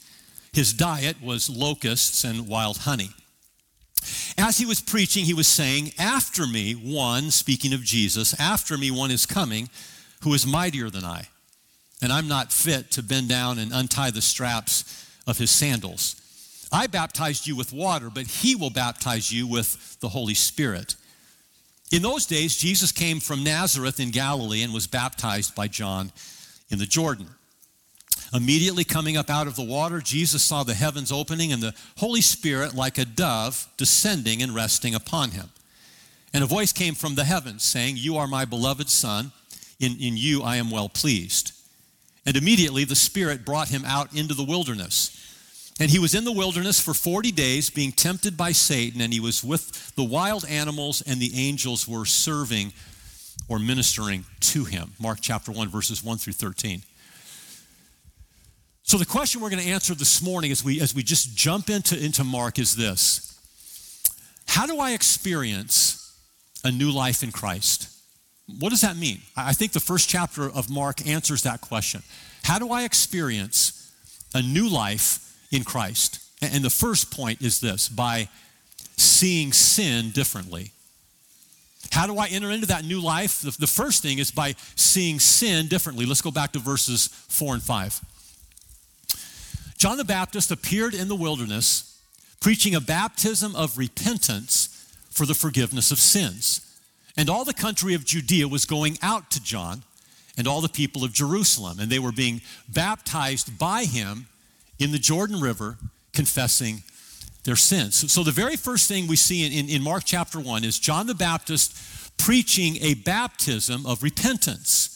His 0.53 0.71
diet 0.71 1.21
was 1.21 1.49
locusts 1.49 2.23
and 2.23 2.47
wild 2.47 2.77
honey. 2.79 3.09
As 4.37 4.59
he 4.59 4.65
was 4.65 4.79
preaching, 4.79 5.25
he 5.25 5.33
was 5.33 5.47
saying, 5.47 5.91
After 5.99 6.47
me, 6.47 6.73
one, 6.73 7.31
speaking 7.31 7.73
of 7.73 7.83
Jesus, 7.83 8.39
after 8.39 8.77
me, 8.77 8.91
one 8.91 9.11
is 9.11 9.25
coming 9.25 9.69
who 10.21 10.33
is 10.33 10.47
mightier 10.47 10.89
than 10.89 11.03
I. 11.03 11.27
And 12.03 12.11
I'm 12.11 12.27
not 12.27 12.51
fit 12.51 12.91
to 12.91 13.01
bend 13.01 13.29
down 13.29 13.57
and 13.59 13.71
untie 13.73 14.11
the 14.11 14.21
straps 14.21 15.07
of 15.25 15.37
his 15.37 15.49
sandals. 15.49 16.19
I 16.69 16.87
baptized 16.87 17.47
you 17.47 17.55
with 17.55 17.71
water, 17.71 18.09
but 18.09 18.27
he 18.27 18.55
will 18.55 18.69
baptize 18.69 19.31
you 19.31 19.47
with 19.47 19.99
the 20.01 20.09
Holy 20.09 20.33
Spirit. 20.33 20.97
In 21.93 22.01
those 22.01 22.25
days, 22.25 22.57
Jesus 22.57 22.91
came 22.91 23.21
from 23.21 23.43
Nazareth 23.43 24.01
in 24.01 24.11
Galilee 24.11 24.63
and 24.63 24.73
was 24.73 24.85
baptized 24.85 25.55
by 25.55 25.69
John 25.69 26.11
in 26.69 26.77
the 26.77 26.85
Jordan. 26.85 27.27
Immediately 28.33 28.83
coming 28.83 29.15
up 29.15 29.29
out 29.29 29.47
of 29.47 29.55
the 29.55 29.63
water, 29.63 30.01
Jesus 30.01 30.43
saw 30.43 30.63
the 30.63 30.73
heavens 30.73 31.09
opening 31.09 31.53
and 31.53 31.63
the 31.63 31.75
Holy 31.97 32.21
Spirit, 32.21 32.75
like 32.75 32.97
a 32.97 33.05
dove, 33.05 33.69
descending 33.77 34.41
and 34.41 34.53
resting 34.53 34.93
upon 34.93 35.31
him. 35.31 35.51
And 36.33 36.43
a 36.43 36.47
voice 36.47 36.73
came 36.73 36.95
from 36.95 37.15
the 37.15 37.23
heavens 37.23 37.63
saying, 37.63 37.95
You 37.95 38.17
are 38.17 38.27
my 38.27 38.43
beloved 38.43 38.89
Son, 38.89 39.31
in, 39.79 39.93
in 40.01 40.17
you 40.17 40.41
I 40.41 40.57
am 40.57 40.69
well 40.69 40.89
pleased. 40.89 41.52
And 42.25 42.37
immediately 42.37 42.85
the 42.85 42.95
Spirit 42.95 43.45
brought 43.45 43.69
him 43.69 43.83
out 43.85 44.15
into 44.15 44.33
the 44.33 44.43
wilderness. 44.43 45.19
And 45.79 45.89
he 45.89 45.99
was 45.99 46.13
in 46.13 46.23
the 46.23 46.31
wilderness 46.31 46.79
for 46.79 46.93
40 46.93 47.31
days, 47.31 47.69
being 47.69 47.91
tempted 47.91 48.37
by 48.37 48.51
Satan, 48.51 49.01
and 49.01 49.11
he 49.11 49.19
was 49.19 49.43
with 49.43 49.95
the 49.95 50.03
wild 50.03 50.45
animals, 50.47 51.01
and 51.01 51.19
the 51.19 51.31
angels 51.35 51.87
were 51.87 52.05
serving 52.05 52.73
or 53.49 53.59
ministering 53.59 54.25
to 54.39 54.65
him. 54.65 54.93
Mark 54.99 55.19
chapter 55.21 55.51
1, 55.51 55.69
verses 55.69 56.03
1 56.03 56.17
through 56.19 56.33
13. 56.33 56.83
So, 58.83 58.97
the 58.97 59.05
question 59.05 59.41
we're 59.41 59.49
going 59.49 59.63
to 59.63 59.69
answer 59.69 59.95
this 59.95 60.21
morning 60.21 60.51
as 60.51 60.63
we, 60.63 60.79
as 60.81 60.93
we 60.93 61.03
just 61.03 61.35
jump 61.35 61.69
into, 61.69 61.97
into 61.97 62.23
Mark 62.23 62.59
is 62.59 62.75
this 62.75 63.39
How 64.47 64.67
do 64.67 64.79
I 64.79 64.91
experience 64.91 66.15
a 66.63 66.71
new 66.71 66.91
life 66.91 67.23
in 67.23 67.31
Christ? 67.31 67.92
What 68.59 68.69
does 68.69 68.81
that 68.81 68.97
mean? 68.97 69.21
I 69.37 69.53
think 69.53 69.71
the 69.71 69.79
first 69.79 70.09
chapter 70.09 70.49
of 70.49 70.69
Mark 70.69 71.07
answers 71.07 71.43
that 71.43 71.61
question. 71.61 72.03
How 72.43 72.59
do 72.59 72.71
I 72.71 72.83
experience 72.83 73.91
a 74.33 74.41
new 74.41 74.67
life 74.67 75.37
in 75.51 75.63
Christ? 75.63 76.19
And 76.41 76.63
the 76.63 76.69
first 76.69 77.11
point 77.11 77.41
is 77.41 77.61
this 77.61 77.87
by 77.87 78.27
seeing 78.97 79.53
sin 79.53 80.11
differently. 80.11 80.71
How 81.91 82.07
do 82.07 82.17
I 82.17 82.27
enter 82.27 82.51
into 82.51 82.67
that 82.67 82.83
new 82.83 82.99
life? 83.01 83.41
The, 83.41 83.67
first 83.67 84.01
thing 84.01 84.17
is 84.17 84.31
by 84.31 84.55
seeing 84.75 85.19
sin 85.19 85.67
differently. 85.67 86.05
Let's 86.05 86.21
go 86.21 86.31
back 86.31 86.51
to 86.53 86.59
verses 86.59 87.07
4 87.07 87.55
and 87.55 87.63
5. 87.63 88.01
John 89.77 89.97
the 89.97 90.03
Baptist 90.03 90.51
appeared 90.51 90.93
in 90.93 91.07
the 91.07 91.15
wilderness 91.15 91.99
preaching 92.39 92.75
a 92.75 92.81
baptism 92.81 93.55
of 93.55 93.77
repentance 93.77 94.91
for 95.09 95.25
the 95.25 95.33
forgiveness 95.33 95.91
of 95.91 95.99
sins. 95.99 96.62
And 97.15 97.29
all 97.29 97.45
the 97.45 97.53
country 97.53 97.93
of 97.93 98.05
Judea 98.05 98.47
was 98.47 98.65
going 98.65 98.97
out 99.01 99.29
to 99.31 99.43
John 99.43 99.83
and 100.37 100.47
all 100.47 100.61
the 100.61 100.69
people 100.69 101.03
of 101.03 101.13
Jerusalem, 101.13 101.79
and 101.79 101.91
they 101.91 101.99
were 101.99 102.11
being 102.11 102.41
baptized 102.67 103.59
by 103.59 103.85
him 103.85 104.27
in 104.79 104.91
the 104.91 104.97
Jordan 104.97 105.39
River, 105.39 105.77
confessing 106.11 106.83
their 107.43 107.55
sins. 107.55 108.11
So, 108.11 108.23
the 108.23 108.31
very 108.31 108.55
first 108.55 108.87
thing 108.87 109.07
we 109.07 109.15
see 109.15 109.45
in, 109.45 109.69
in, 109.69 109.83
Mark 109.83 110.03
chapter 110.05 110.39
1 110.39 110.63
is 110.63 110.79
John 110.79 111.05
the 111.05 111.13
Baptist 111.13 111.77
preaching 112.17 112.77
a 112.81 112.95
baptism 112.95 113.85
of 113.85 114.01
repentance 114.01 114.89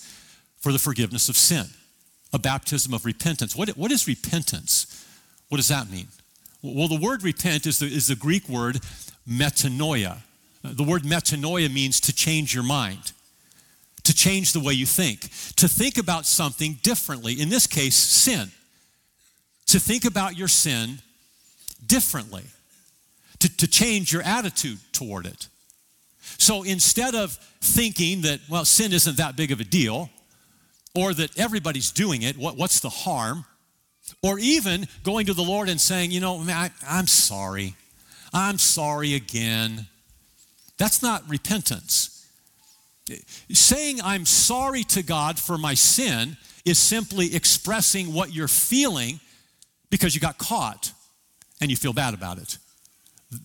for 0.60 0.72
the 0.72 0.80
forgiveness 0.80 1.30
of 1.30 1.38
sin 1.38 1.68
a 2.34 2.40
baptism 2.40 2.94
of 2.94 3.06
repentance. 3.06 3.56
What, 3.56 3.70
what 3.70 3.92
is 3.92 4.08
repentance? 4.08 5.06
What 5.50 5.58
does 5.58 5.70
that 5.70 5.90
mean? 5.90 6.08
Well, 6.62 6.88
the 6.88 7.00
word 7.00 7.24
repent 7.24 7.66
is 7.66 7.80
the, 7.80 7.86
is 7.86 8.08
the 8.08 8.16
Greek 8.16 8.50
word 8.50 8.80
metanoia. 9.28 10.18
The 10.76 10.84
word 10.84 11.04
metanoia 11.04 11.74
means 11.74 12.00
to 12.02 12.14
change 12.14 12.54
your 12.54 12.64
mind, 12.64 13.12
to 14.04 14.14
change 14.14 14.54
the 14.54 14.60
way 14.60 14.74
you 14.74 14.86
think, 14.86 15.22
to 15.56 15.68
think 15.68 15.98
about 15.98 16.26
something 16.26 16.80
differently. 16.84 17.40
In 17.40 17.50
this 17.50 17.68
case, 17.68 17.96
sin. 17.96 18.52
To 19.68 19.82
think 19.82 20.06
about 20.06 20.38
your 20.38 20.48
sin 20.48 21.00
differently, 21.86 22.44
to, 23.40 23.58
to 23.58 23.68
change 23.68 24.14
your 24.14 24.22
attitude 24.22 24.80
toward 24.94 25.26
it. 25.26 25.50
So 26.38 26.64
instead 26.64 27.16
of 27.16 27.34
thinking 27.60 28.22
that, 28.22 28.40
well, 28.50 28.64
sin 28.64 28.94
isn't 28.94 29.18
that 29.18 29.36
big 29.36 29.52
of 29.52 29.60
a 29.60 29.66
deal, 29.66 30.10
or 30.96 31.14
that 31.14 31.38
everybody's 31.38 31.92
doing 31.92 32.22
it. 32.22 32.38
What, 32.38 32.56
what's 32.56 32.80
the 32.80 32.90
harm? 32.90 33.44
Or 34.24 34.40
even 34.40 34.88
going 35.04 35.26
to 35.26 35.34
the 35.34 35.44
Lord 35.44 35.68
and 35.68 35.82
saying, 35.82 36.12
you 36.12 36.22
know, 36.22 36.40
I, 36.48 36.72
I'm 36.88 37.08
sorry. 37.08 37.76
I'm 38.34 38.58
sorry 38.58 39.16
again. 39.16 39.88
That's 40.78 41.02
not 41.02 41.28
repentance. 41.30 42.14
Saying 43.52 44.02
I'm 44.04 44.26
sorry 44.26 44.84
to 44.86 45.04
God 45.04 45.40
for 45.40 45.58
my 45.58 45.74
sin 45.74 46.38
is 46.66 46.78
simply 46.78 47.34
expressing 47.34 48.14
what 48.14 48.34
you're 48.34 48.48
feeling 48.48 49.20
because 49.90 50.14
you 50.14 50.22
got 50.22 50.38
caught 50.38 50.92
and 51.62 51.72
you 51.72 51.78
feel 51.78 51.94
bad 51.94 52.14
about 52.14 52.38
it. 52.38 52.58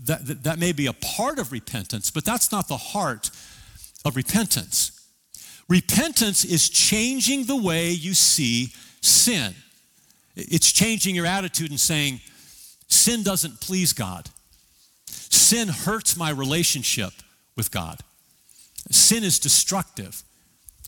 That, 0.07 0.27
that, 0.27 0.43
that 0.45 0.59
may 0.59 0.73
be 0.73 0.87
a 0.87 0.93
part 0.93 1.39
of 1.39 1.53
repentance, 1.53 2.11
but 2.11 2.25
that's 2.25 2.53
not 2.53 2.69
the 2.69 2.77
heart 2.77 3.31
of 4.05 4.17
repentance. 4.17 4.93
Repentance 5.69 6.45
is 6.45 6.69
changing 6.69 7.45
the 7.45 7.57
way 7.57 7.91
you 7.91 8.15
see 8.15 8.73
sin. 9.01 9.55
It's 10.35 10.73
changing 10.73 11.15
your 11.15 11.27
attitude 11.27 11.71
and 11.71 11.81
saying, 11.81 12.21
sin 12.89 13.23
doesn't 13.23 13.61
please 13.61 13.93
God. 13.93 14.29
Sin 15.53 15.69
hurts 15.69 16.17
my 16.17 16.31
relationship 16.31 17.13
with 17.57 17.71
God. 17.71 17.99
Sin 18.91 19.23
is 19.23 19.39
destructive. 19.39 20.23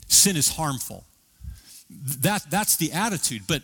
Sin 0.08 0.38
is 0.38 0.56
harmful. 0.56 1.04
That, 1.90 2.50
that's 2.50 2.76
the 2.76 2.90
attitude. 2.92 3.42
But, 3.46 3.62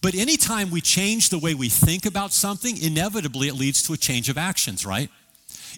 but 0.00 0.14
anytime 0.14 0.70
we 0.70 0.80
change 0.80 1.30
the 1.30 1.40
way 1.40 1.54
we 1.54 1.68
think 1.68 2.06
about 2.06 2.32
something, 2.32 2.80
inevitably 2.80 3.48
it 3.48 3.54
leads 3.54 3.82
to 3.88 3.94
a 3.94 3.96
change 3.96 4.28
of 4.28 4.38
actions, 4.38 4.86
right? 4.86 5.10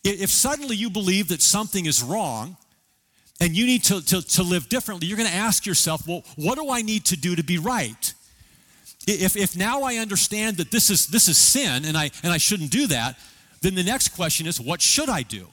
If 0.04 0.28
suddenly 0.28 0.76
you 0.76 0.90
believe 0.90 1.28
that 1.28 1.40
something 1.40 1.86
is 1.86 2.02
wrong, 2.02 2.58
and 3.40 3.56
you 3.56 3.64
need 3.64 3.82
to, 3.84 4.04
to, 4.04 4.20
to 4.20 4.42
live 4.42 4.68
differently, 4.68 5.08
you're 5.08 5.16
going 5.16 5.30
to 5.30 5.34
ask 5.34 5.64
yourself, 5.64 6.06
well, 6.06 6.22
what 6.36 6.58
do 6.58 6.70
I 6.70 6.82
need 6.82 7.06
to 7.06 7.16
do 7.16 7.34
to 7.34 7.42
be 7.42 7.56
right? 7.56 8.12
If, 9.08 9.38
if 9.38 9.56
now 9.56 9.84
I 9.84 9.94
understand 9.94 10.58
that 10.58 10.70
this 10.70 10.90
is, 10.90 11.06
this 11.06 11.28
is 11.28 11.38
sin 11.38 11.86
and 11.86 11.96
I, 11.96 12.10
and 12.22 12.30
I 12.30 12.36
shouldn't 12.36 12.70
do 12.70 12.88
that, 12.88 13.16
then 13.62 13.74
the 13.74 13.82
next 13.82 14.10
question 14.10 14.46
is, 14.46 14.60
what 14.60 14.80
should 14.80 15.08
I 15.08 15.22
do? 15.22 15.46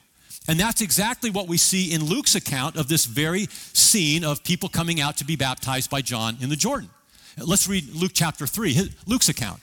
And 0.48 0.58
that's 0.58 0.80
exactly 0.80 1.28
what 1.28 1.46
we 1.46 1.58
see 1.58 1.92
in 1.92 2.04
Luke's 2.04 2.34
account 2.34 2.76
of 2.76 2.88
this 2.88 3.04
very 3.04 3.46
scene 3.50 4.24
of 4.24 4.42
people 4.44 4.70
coming 4.70 5.00
out 5.00 5.18
to 5.18 5.24
be 5.24 5.36
baptized 5.36 5.90
by 5.90 6.00
John 6.00 6.38
in 6.40 6.48
the 6.48 6.56
Jordan. 6.56 6.88
Let's 7.36 7.68
read 7.68 7.94
Luke 7.94 8.12
chapter 8.14 8.46
3, 8.46 8.90
Luke's 9.06 9.28
account. 9.28 9.60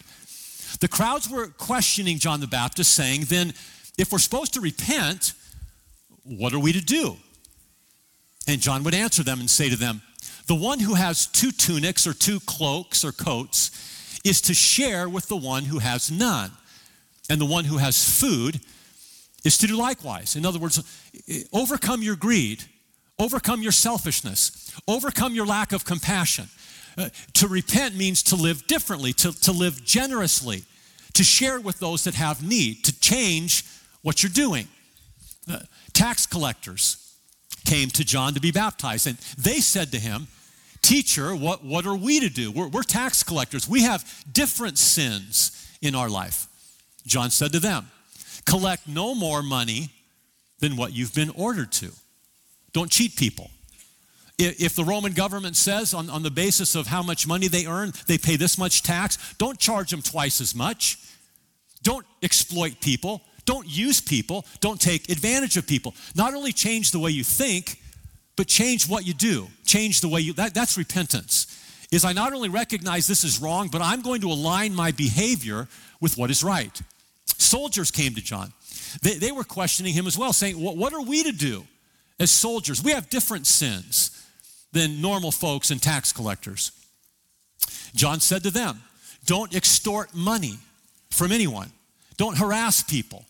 The 0.80 0.88
crowds 0.88 1.30
were 1.30 1.48
questioning 1.48 2.20
John 2.20 2.40
the 2.40 2.48
Baptist, 2.48 2.94
saying, 2.94 3.26
Then, 3.26 3.54
if 3.98 4.12
we're 4.12 4.20
supposed 4.20 4.54
to 4.54 4.62
repent, 4.62 5.34
what 6.24 6.54
are 6.54 6.60
we 6.60 6.72
to 6.74 6.82
do? 6.82 7.18
And 8.48 8.62
John 8.62 8.84
would 8.84 8.94
answer 8.94 9.24
them 9.24 9.40
and 9.40 9.50
say 9.50 9.70
to 9.70 9.76
them, 9.76 10.02
The 10.48 10.56
one 10.56 10.80
who 10.80 10.94
has 10.94 11.26
two 11.26 11.52
tunics 11.52 12.06
or 12.06 12.14
two 12.14 12.40
cloaks 12.42 13.04
or 13.04 13.12
coats 13.12 14.20
is 14.24 14.42
to 14.42 14.54
share 14.54 15.10
with 15.10 15.28
the 15.28 15.38
one 15.38 15.64
who 15.64 15.80
has 15.80 16.12
none. 16.12 16.52
And 17.30 17.42
the 17.42 17.46
one 17.46 17.66
who 17.66 17.78
has 17.78 18.20
food 18.20 18.60
is 19.44 19.58
to 19.60 19.68
do 19.68 19.76
likewise. 19.76 20.36
In 20.36 20.46
other 20.46 20.60
words, 20.60 20.84
overcome 21.54 22.02
your 22.02 22.16
greed, 22.16 22.64
overcome 23.20 23.62
your 23.62 23.72
selfishness, 23.72 24.72
overcome 24.88 25.34
your 25.34 25.46
lack 25.46 25.72
of 25.72 25.86
compassion. 25.86 26.50
Uh, 26.98 27.10
to 27.34 27.48
repent 27.48 27.96
means 27.96 28.24
to 28.24 28.36
live 28.36 28.66
differently, 28.68 29.12
to, 29.14 29.32
to 29.42 29.52
live 29.52 29.84
generously, 29.84 30.64
to 31.14 31.24
share 31.24 31.60
with 31.60 31.80
those 31.80 32.06
that 32.06 32.14
have 32.16 32.42
need, 32.42 32.84
to 32.86 33.00
change 33.00 33.66
what 34.02 34.24
you're 34.24 34.32
doing. 34.32 34.68
Uh, 35.52 35.60
tax 35.94 36.26
collectors 36.26 37.18
came 37.66 37.90
to 37.90 38.06
John 38.06 38.34
to 38.34 38.40
be 38.40 38.52
baptized, 38.52 39.08
and 39.08 39.18
they 39.38 39.60
said 39.60 39.92
to 39.92 40.00
him, 40.00 40.28
Teacher, 40.82 41.36
what, 41.36 41.66
what 41.66 41.88
are 41.88 41.96
we 41.96 42.20
to 42.20 42.30
do? 42.30 42.52
We're, 42.52 42.68
we're 42.68 42.84
tax 42.84 43.24
collectors. 43.24 43.68
We 43.68 43.82
have 43.82 44.24
different 44.32 44.78
sins 44.78 45.68
in 45.82 45.96
our 45.96 46.10
life. 46.10 46.48
John 47.06 47.30
said 47.30 47.52
to 47.54 47.60
them, 47.60 47.90
Collect 48.46 48.88
no 48.88 49.16
more 49.16 49.42
money 49.42 49.90
than 50.60 50.78
what 50.78 50.94
you've 50.94 51.14
been 51.14 51.32
ordered 51.32 51.72
to. 51.74 51.92
Don't 52.74 52.92
cheat 52.92 53.16
people. 53.16 53.50
If 54.38 54.76
the 54.76 54.84
Roman 54.84 55.14
government 55.14 55.56
says, 55.56 55.94
on, 55.94 56.10
on 56.10 56.22
the 56.22 56.32
basis 56.32 56.76
of 56.76 56.88
how 56.88 57.02
much 57.02 57.26
money 57.26 57.48
they 57.48 57.66
earn, 57.66 57.94
they 58.08 58.18
pay 58.18 58.36
this 58.36 58.58
much 58.58 58.84
tax, 58.84 59.34
don't 59.38 59.58
charge 59.58 59.92
them 59.92 60.02
twice 60.02 60.42
as 60.42 60.54
much. 60.54 60.98
Don't 61.84 62.06
exploit 62.22 62.82
people. 62.82 63.22
Don't 63.46 63.68
use 63.68 64.02
people. 64.02 64.46
Don't 64.60 64.82
take 64.82 65.10
advantage 65.10 65.56
of 65.56 65.66
people. 65.66 65.96
Not 66.16 66.34
only 66.34 66.52
change 66.52 66.92
the 66.92 67.00
way 67.00 67.12
you 67.12 67.24
think, 67.24 67.80
but 68.36 68.48
change 68.48 68.90
what 68.90 69.06
you 69.06 69.14
do. 69.14 69.48
Change 69.66 70.02
the 70.02 70.10
way 70.10 70.20
you, 70.20 70.34
that, 70.34 70.54
that's 70.54 70.78
repentance. 70.78 71.48
Is 71.92 72.04
I 72.04 72.12
not 72.12 72.34
only 72.34 72.50
recognize 72.50 73.08
this 73.08 73.24
is 73.24 73.40
wrong, 73.40 73.70
but 73.70 73.82
I'm 73.82 74.02
going 74.02 74.20
to 74.22 74.28
align 74.28 74.76
my 74.76 74.92
behavior 74.92 75.70
with 76.02 76.18
what 76.18 76.30
is 76.30 76.44
right. 76.44 76.82
Soldiers 77.26 77.92
came 77.92 78.16
to 78.16 78.22
John. 78.22 78.54
They, 79.02 79.16
they 79.16 79.32
were 79.32 79.44
questioning 79.44 79.94
him 79.94 80.08
as 80.08 80.18
well, 80.18 80.34
saying, 80.34 80.56
What 80.56 80.94
are 80.94 81.02
we 81.02 81.24
to 81.24 81.32
do 81.32 81.66
as 82.20 82.32
soldiers? 82.32 82.84
We 82.84 82.92
have 82.92 83.10
different 83.10 83.48
sins 83.48 84.12
than 84.72 85.02
normal 85.02 85.32
folks 85.32 85.72
and 85.72 85.82
tax 85.82 86.12
collectors. 86.12 86.72
John 87.96 88.20
said 88.20 88.44
to 88.44 88.52
them, 88.52 88.82
Don't 89.26 89.56
extort 89.56 90.14
money 90.14 90.58
from 91.10 91.32
anyone, 91.32 91.72
don't 92.18 92.38
harass 92.38 92.84
people, 92.84 93.26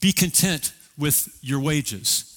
be 0.00 0.12
content 0.12 0.72
with 0.98 1.38
your 1.42 1.60
wages. 1.60 2.28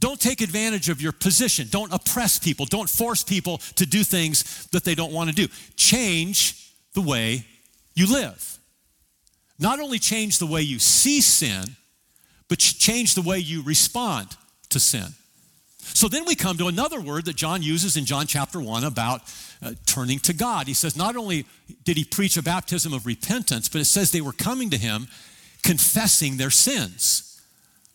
Don't 0.00 0.20
take 0.20 0.40
advantage 0.40 0.88
of 0.88 1.02
your 1.02 1.10
position. 1.10 1.66
Don't 1.70 1.92
oppress 1.92 2.38
people. 2.38 2.66
Don't 2.66 2.88
force 2.88 3.24
people 3.24 3.58
to 3.74 3.84
do 3.84 4.04
things 4.04 4.66
that 4.66 4.84
they 4.84 4.94
don't 4.94 5.12
want 5.12 5.28
to 5.28 5.34
do. 5.34 5.48
Change 5.74 6.72
the 6.94 7.00
way 7.00 7.44
you 7.94 8.06
live. 8.06 8.57
Not 9.58 9.80
only 9.80 9.98
change 9.98 10.38
the 10.38 10.46
way 10.46 10.62
you 10.62 10.78
see 10.78 11.20
sin, 11.20 11.76
but 12.48 12.58
change 12.58 13.14
the 13.14 13.22
way 13.22 13.38
you 13.38 13.62
respond 13.62 14.36
to 14.70 14.80
sin. 14.80 15.06
So 15.78 16.08
then 16.08 16.24
we 16.26 16.34
come 16.34 16.56
to 16.58 16.68
another 16.68 17.00
word 17.00 17.24
that 17.24 17.36
John 17.36 17.62
uses 17.62 17.96
in 17.96 18.04
John 18.04 18.26
chapter 18.26 18.60
1 18.60 18.84
about 18.84 19.22
uh, 19.62 19.72
turning 19.86 20.18
to 20.20 20.32
God. 20.32 20.66
He 20.66 20.74
says, 20.74 20.96
not 20.96 21.16
only 21.16 21.46
did 21.84 21.96
he 21.96 22.04
preach 22.04 22.36
a 22.36 22.42
baptism 22.42 22.92
of 22.92 23.06
repentance, 23.06 23.68
but 23.68 23.80
it 23.80 23.86
says 23.86 24.12
they 24.12 24.20
were 24.20 24.32
coming 24.32 24.70
to 24.70 24.78
him 24.78 25.08
confessing 25.62 26.36
their 26.36 26.50
sins. 26.50 27.42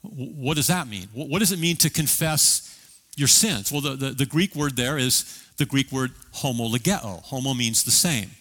What 0.01 0.55
does 0.55 0.67
that 0.67 0.87
mean? 0.87 1.07
What 1.13 1.39
does 1.39 1.51
it 1.51 1.59
mean 1.59 1.77
to 1.77 1.89
confess 1.89 2.69
your 3.15 3.29
sins? 3.29 3.71
Well, 3.71 3.81
the, 3.81 3.95
the, 3.95 4.09
the 4.11 4.25
Greek 4.25 4.55
word 4.55 4.75
there 4.75 4.97
is 4.97 5.41
the 5.57 5.65
Greek 5.65 5.91
word 5.91 6.11
homologeo. 6.35 7.23
Homo 7.23 7.53
means 7.53 7.83
the 7.83 7.91
same. 7.91 8.31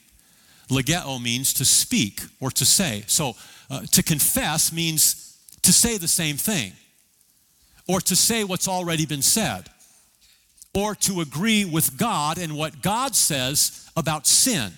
Legeo 0.69 1.23
means 1.23 1.52
to 1.54 1.64
speak 1.64 2.21
or 2.40 2.50
to 2.50 2.64
say. 2.64 3.04
So 3.07 3.35
uh, 3.71 3.83
to 3.92 4.02
confess 4.02 4.73
means 4.73 5.38
to 5.62 5.73
say 5.73 5.99
the 5.99 6.09
same 6.09 6.37
thing 6.37 6.73
or 7.88 8.00
to 8.00 8.16
say 8.16 8.45
what's 8.45 8.69
already 8.69 9.07
been 9.07 9.23
said, 9.23 9.69
or 10.75 10.95
to 10.95 11.21
agree 11.21 11.64
with 11.64 11.97
God 11.99 12.38
and 12.38 12.57
what 12.57 12.81
God 12.81 13.14
says 13.14 13.90
about 13.97 14.26
sin. 14.26 14.73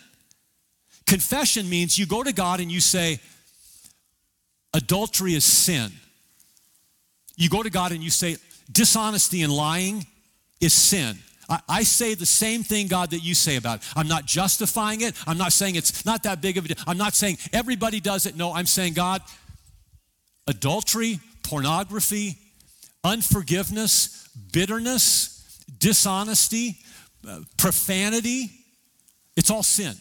Confession 1.06 1.68
means 1.68 1.98
you 1.98 2.06
go 2.06 2.22
to 2.22 2.32
God 2.32 2.60
and 2.60 2.72
you 2.72 2.80
say, 2.80 3.20
Adultery 4.72 5.34
is 5.34 5.44
sin. 5.44 5.92
You 7.36 7.48
go 7.48 7.62
to 7.62 7.70
God 7.70 7.92
and 7.92 8.02
you 8.02 8.10
say, 8.10 8.36
Dishonesty 8.72 9.42
and 9.42 9.52
lying 9.52 10.06
is 10.60 10.72
sin. 10.72 11.18
I, 11.68 11.82
say 11.82 12.14
the 12.14 12.26
same 12.26 12.62
thing, 12.62 12.86
God, 12.86 13.10
that 13.10 13.20
you 13.20 13.34
say 13.34 13.56
about 13.56 13.78
it. 13.78 13.84
I'm 13.96 14.08
not 14.08 14.26
justifying 14.26 15.00
it. 15.02 15.14
I'm 15.26 15.38
not 15.38 15.52
saying 15.52 15.76
it's 15.76 16.04
not 16.04 16.22
that 16.24 16.40
big 16.40 16.56
of 16.56 16.64
a 16.64 16.68
deal. 16.68 16.84
I'm 16.86 16.98
not 16.98 17.14
saying 17.14 17.38
everybody 17.52 18.00
does 18.00 18.26
it. 18.26 18.36
No, 18.36 18.52
I'm 18.52 18.66
saying, 18.66 18.94
God, 18.94 19.22
adultery, 20.46 21.20
pornography, 21.42 22.38
unforgiveness, 23.02 24.28
bitterness, 24.52 25.64
dishonesty, 25.78 26.76
uh, 27.28 27.40
profanity. 27.56 28.50
It's 29.36 29.50
all 29.50 29.62
sin. 29.62 29.94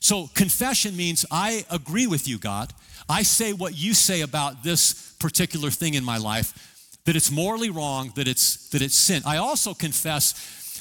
So 0.00 0.28
confession 0.34 0.96
means 0.96 1.26
I 1.30 1.64
agree 1.70 2.06
with 2.06 2.28
you, 2.28 2.38
God. 2.38 2.72
I 3.08 3.22
say 3.22 3.52
what 3.52 3.76
you 3.76 3.94
say 3.94 4.20
about 4.20 4.62
this 4.62 5.14
particular 5.18 5.70
thing 5.70 5.94
in 5.94 6.04
my 6.04 6.18
life, 6.18 6.98
that 7.04 7.16
it's 7.16 7.30
morally 7.30 7.70
wrong, 7.70 8.12
that 8.16 8.28
it's 8.28 8.68
that 8.70 8.82
it's 8.82 8.96
sin. 8.96 9.22
I 9.24 9.36
also 9.36 9.74
confess 9.74 10.34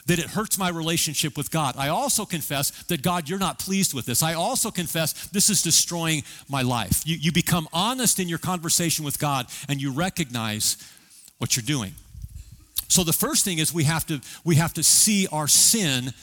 that 0.06 0.20
it 0.20 0.26
hurts 0.26 0.58
my 0.58 0.70
relationship 0.70 1.36
with 1.36 1.50
God. 1.50 1.76
I 1.78 1.88
also 1.88 2.26
confess 2.26 2.72
that 2.84 3.02
God, 3.02 3.28
you're 3.28 3.40
not 3.40 3.58
pleased 3.60 3.94
with 3.94 4.06
this. 4.06 4.22
I 4.22 4.36
also 4.36 4.70
confess 4.70 5.28
this 5.30 5.50
is 5.50 5.62
destroying 5.62 6.24
my 6.48 6.62
life. 6.62 7.02
You, 7.06 7.16
you 7.16 7.32
become 7.32 7.68
honest 7.74 8.20
in 8.20 8.30
your 8.30 8.38
conversation 8.38 9.04
with 9.04 9.20
God 9.20 9.48
and 9.68 9.82
you 9.82 9.92
recognize 9.92 10.78
what 11.40 11.56
you're 11.56 11.64
doing. 11.64 11.94
So 12.88 13.04
the 13.04 13.14
first 13.14 13.44
thing 13.44 13.58
is 13.58 13.74
we 13.74 13.84
have 13.86 14.06
to 14.08 14.22
we 14.44 14.56
have 14.56 14.74
to 14.76 14.84
see 14.84 15.28
our 15.32 15.48
sin 15.48 16.14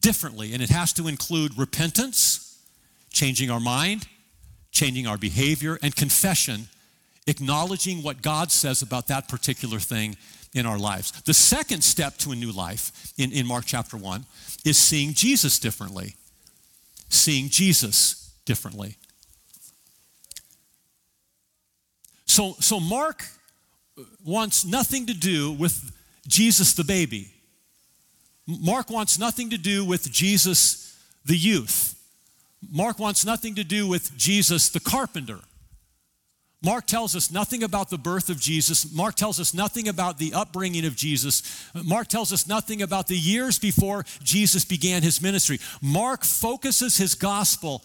differently 0.00 0.54
and 0.54 0.62
it 0.62 0.70
has 0.70 0.92
to 0.94 1.06
include 1.06 1.58
repentance, 1.58 2.58
changing 3.10 3.50
our 3.50 3.60
mind, 3.60 4.08
changing 4.70 5.06
our 5.06 5.18
behavior 5.18 5.78
and 5.82 5.94
confession, 5.94 6.68
acknowledging 7.26 8.02
what 8.02 8.22
God 8.22 8.50
says 8.50 8.80
about 8.80 9.08
that 9.08 9.28
particular 9.28 9.78
thing 9.78 10.16
in 10.54 10.66
our 10.66 10.78
lives. 10.78 11.10
The 11.22 11.34
second 11.34 11.82
step 11.82 12.16
to 12.18 12.32
a 12.32 12.36
new 12.36 12.52
life 12.52 13.12
in, 13.18 13.32
in 13.32 13.46
Mark 13.46 13.64
chapter 13.66 13.96
1 13.96 14.24
is 14.64 14.78
seeing 14.78 15.12
Jesus 15.12 15.58
differently. 15.58 16.14
Seeing 17.08 17.48
Jesus 17.48 18.32
differently. 18.44 18.96
So, 22.26 22.56
so 22.60 22.80
Mark 22.80 23.24
wants 24.24 24.64
nothing 24.64 25.06
to 25.06 25.14
do 25.14 25.52
with 25.52 25.92
Jesus 26.26 26.72
the 26.72 26.84
baby. 26.84 27.32
Mark 28.46 28.90
wants 28.90 29.18
nothing 29.18 29.50
to 29.50 29.58
do 29.58 29.84
with 29.84 30.10
Jesus 30.10 30.96
the 31.24 31.36
youth. 31.36 31.94
Mark 32.70 32.98
wants 32.98 33.24
nothing 33.24 33.54
to 33.56 33.64
do 33.64 33.86
with 33.86 34.16
Jesus 34.16 34.68
the 34.68 34.80
carpenter. 34.80 35.40
Mark 36.64 36.86
tells 36.86 37.14
us 37.14 37.30
nothing 37.30 37.62
about 37.62 37.90
the 37.90 37.98
birth 37.98 38.30
of 38.30 38.40
Jesus. 38.40 38.90
Mark 38.90 39.16
tells 39.16 39.38
us 39.38 39.52
nothing 39.52 39.86
about 39.86 40.18
the 40.18 40.32
upbringing 40.32 40.86
of 40.86 40.96
Jesus. 40.96 41.42
Mark 41.84 42.08
tells 42.08 42.32
us 42.32 42.46
nothing 42.46 42.80
about 42.80 43.06
the 43.06 43.16
years 43.16 43.58
before 43.58 44.04
Jesus 44.22 44.64
began 44.64 45.02
his 45.02 45.20
ministry. 45.20 45.60
Mark 45.82 46.24
focuses 46.24 46.96
his 46.96 47.14
gospel 47.14 47.82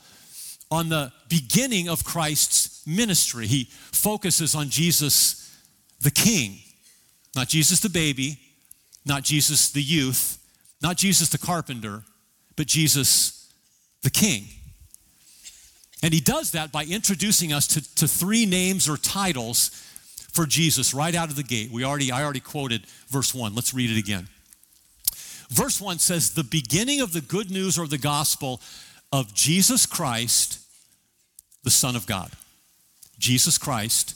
on 0.71 0.87
the 0.87 1.11
beginning 1.27 1.89
of 1.89 2.05
Christ's 2.05 2.85
ministry. 2.87 3.47
He 3.47 3.65
focuses 3.91 4.55
on 4.55 4.69
Jesus 4.69 5.53
the 5.99 6.11
king, 6.11 6.59
not 7.35 7.49
Jesus 7.49 7.81
the 7.81 7.89
baby, 7.89 8.39
not 9.05 9.23
Jesus 9.23 9.71
the 9.71 9.81
youth, 9.81 10.37
not 10.81 10.95
Jesus 10.95 11.29
the 11.29 11.37
carpenter, 11.37 12.03
but 12.55 12.67
Jesus 12.67 13.51
the 14.03 14.09
king. 14.09 14.45
And 16.01 16.13
he 16.13 16.19
does 16.21 16.51
that 16.51 16.71
by 16.71 16.85
introducing 16.85 17.51
us 17.51 17.67
to, 17.67 17.95
to 17.95 18.07
three 18.07 18.45
names 18.45 18.87
or 18.87 18.97
titles 18.97 19.69
for 20.31 20.45
Jesus 20.45 20.93
right 20.93 21.13
out 21.13 21.29
of 21.29 21.35
the 21.35 21.43
gate. 21.43 21.71
We 21.71 21.83
already, 21.83 22.11
I 22.11 22.23
already 22.23 22.39
quoted 22.39 22.85
verse 23.07 23.33
1. 23.33 23.53
Let's 23.53 23.73
read 23.73 23.91
it 23.91 23.99
again. 23.99 24.27
Verse 25.49 25.81
1 25.81 25.99
says, 25.99 26.31
The 26.31 26.43
beginning 26.43 27.01
of 27.01 27.11
the 27.11 27.21
good 27.21 27.51
news 27.51 27.77
or 27.77 27.87
the 27.87 27.97
gospel 27.97 28.61
of 29.11 29.33
Jesus 29.33 29.85
Christ, 29.85 30.59
the 31.63 31.71
Son 31.71 31.95
of 31.95 32.05
God. 32.05 32.31
Jesus 33.17 33.57
Christ, 33.57 34.15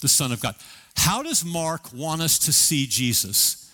the 0.00 0.08
Son 0.08 0.32
of 0.32 0.40
God. 0.40 0.54
How 0.96 1.22
does 1.22 1.44
Mark 1.44 1.92
want 1.92 2.22
us 2.22 2.38
to 2.40 2.52
see 2.52 2.86
Jesus? 2.86 3.70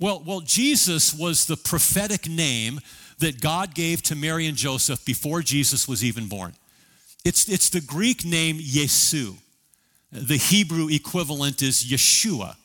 Well, 0.00 0.22
well, 0.26 0.40
Jesus 0.40 1.14
was 1.14 1.46
the 1.46 1.56
prophetic 1.56 2.28
name 2.28 2.80
that 3.18 3.40
God 3.40 3.74
gave 3.74 4.02
to 4.04 4.16
Mary 4.16 4.46
and 4.46 4.56
Joseph 4.56 5.04
before 5.04 5.42
Jesus 5.42 5.86
was 5.86 6.02
even 6.02 6.26
born. 6.26 6.54
It's, 7.24 7.48
it's 7.48 7.70
the 7.70 7.80
Greek 7.80 8.24
name 8.24 8.58
Yesu. 8.58 9.36
The 10.12 10.36
Hebrew 10.36 10.88
equivalent 10.88 11.62
is 11.62 11.84
Yeshua. 11.84 12.56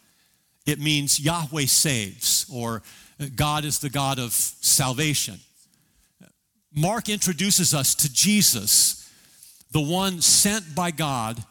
It 0.65 0.79
means 0.79 1.19
Yahweh 1.19 1.65
saves, 1.65 2.45
or 2.51 2.81
God 3.35 3.65
is 3.65 3.79
the 3.79 3.89
God 3.89 4.17
of 4.17 4.31
salvation. 4.33 5.39
Mark 6.73 7.07
introduces 7.07 7.73
us 7.73 7.93
to 7.95 8.11
Jesus, 8.11 9.09
the 9.71 9.81
one 9.81 10.21
sent 10.21 10.75
by 10.75 10.91
God 10.91 11.43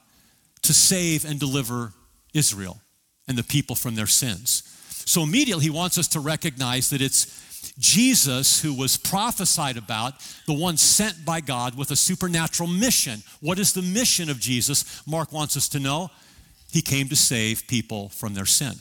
to 0.62 0.74
save 0.74 1.24
and 1.24 1.38
deliver 1.38 1.92
Israel 2.32 2.80
and 3.28 3.38
the 3.38 3.44
people 3.44 3.76
from 3.76 3.94
their 3.94 4.06
sins. 4.06 4.62
So 5.06 5.22
immediately 5.22 5.64
he 5.64 5.70
wants 5.70 5.96
us 5.98 6.08
to 6.08 6.20
recognize 6.20 6.90
that 6.90 7.00
it's 7.00 7.43
Jesus 7.78 8.60
who 8.60 8.74
was 8.74 8.96
prophesied 8.96 9.76
about, 9.76 10.14
the 10.46 10.54
one 10.54 10.76
sent 10.76 11.24
by 11.24 11.40
God 11.40 11.76
with 11.76 11.90
a 11.90 11.96
supernatural 11.96 12.68
mission. 12.68 13.22
What 13.40 13.58
is 13.58 13.72
the 13.72 13.82
mission 13.82 14.30
of 14.30 14.38
Jesus? 14.38 15.06
Mark 15.06 15.32
wants 15.32 15.56
us 15.56 15.68
to 15.70 15.80
know. 15.80 16.10
He 16.70 16.82
came 16.82 17.08
to 17.08 17.16
save 17.16 17.66
people 17.66 18.08
from 18.08 18.34
their 18.34 18.46
sin. 18.46 18.74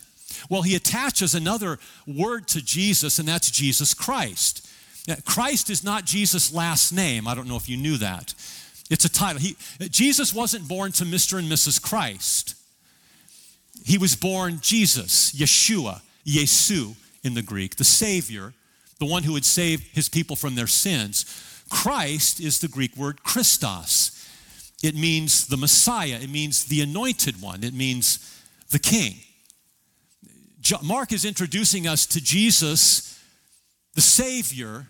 Well, 0.49 0.63
he 0.63 0.75
attaches 0.75 1.35
another 1.35 1.79
word 2.07 2.47
to 2.49 2.61
Jesus, 2.63 3.19
and 3.19 3.27
that's 3.27 3.51
Jesus 3.51 3.93
Christ. 3.93 4.67
Christ 5.25 5.69
is 5.69 5.83
not 5.83 6.05
Jesus' 6.05 6.53
last 6.53 6.91
name. 6.91 7.27
I 7.27 7.35
don't 7.35 7.47
know 7.47 7.57
if 7.57 7.69
you 7.69 7.77
knew 7.77 7.97
that. 7.97 8.33
It's 8.89 9.05
a 9.05 9.09
title. 9.09 9.41
He, 9.41 9.55
Jesus 9.89 10.33
wasn't 10.33 10.67
born 10.67 10.91
to 10.93 11.05
Mr. 11.05 11.37
and 11.39 11.51
Mrs. 11.51 11.81
Christ. 11.81 12.55
He 13.85 13.97
was 13.97 14.15
born 14.15 14.59
Jesus, 14.61 15.33
Yeshua, 15.33 16.01
Yesu 16.25 16.95
in 17.23 17.33
the 17.33 17.41
Greek, 17.41 17.75
the 17.75 17.83
Savior, 17.83 18.53
the 18.99 19.05
one 19.05 19.23
who 19.23 19.33
would 19.33 19.45
save 19.45 19.81
his 19.91 20.09
people 20.09 20.35
from 20.35 20.55
their 20.55 20.67
sins. 20.67 21.25
Christ 21.69 22.39
is 22.39 22.59
the 22.59 22.67
Greek 22.67 22.95
word 22.95 23.23
Christos. 23.23 24.11
It 24.83 24.95
means 24.95 25.47
the 25.47 25.57
Messiah, 25.57 26.19
it 26.21 26.29
means 26.29 26.65
the 26.65 26.81
anointed 26.81 27.41
one, 27.41 27.63
it 27.63 27.73
means 27.73 28.19
the 28.69 28.79
King. 28.79 29.15
Mark 30.81 31.11
is 31.11 31.25
introducing 31.25 31.87
us 31.87 32.05
to 32.07 32.21
Jesus, 32.21 33.19
the 33.95 34.01
Savior, 34.01 34.87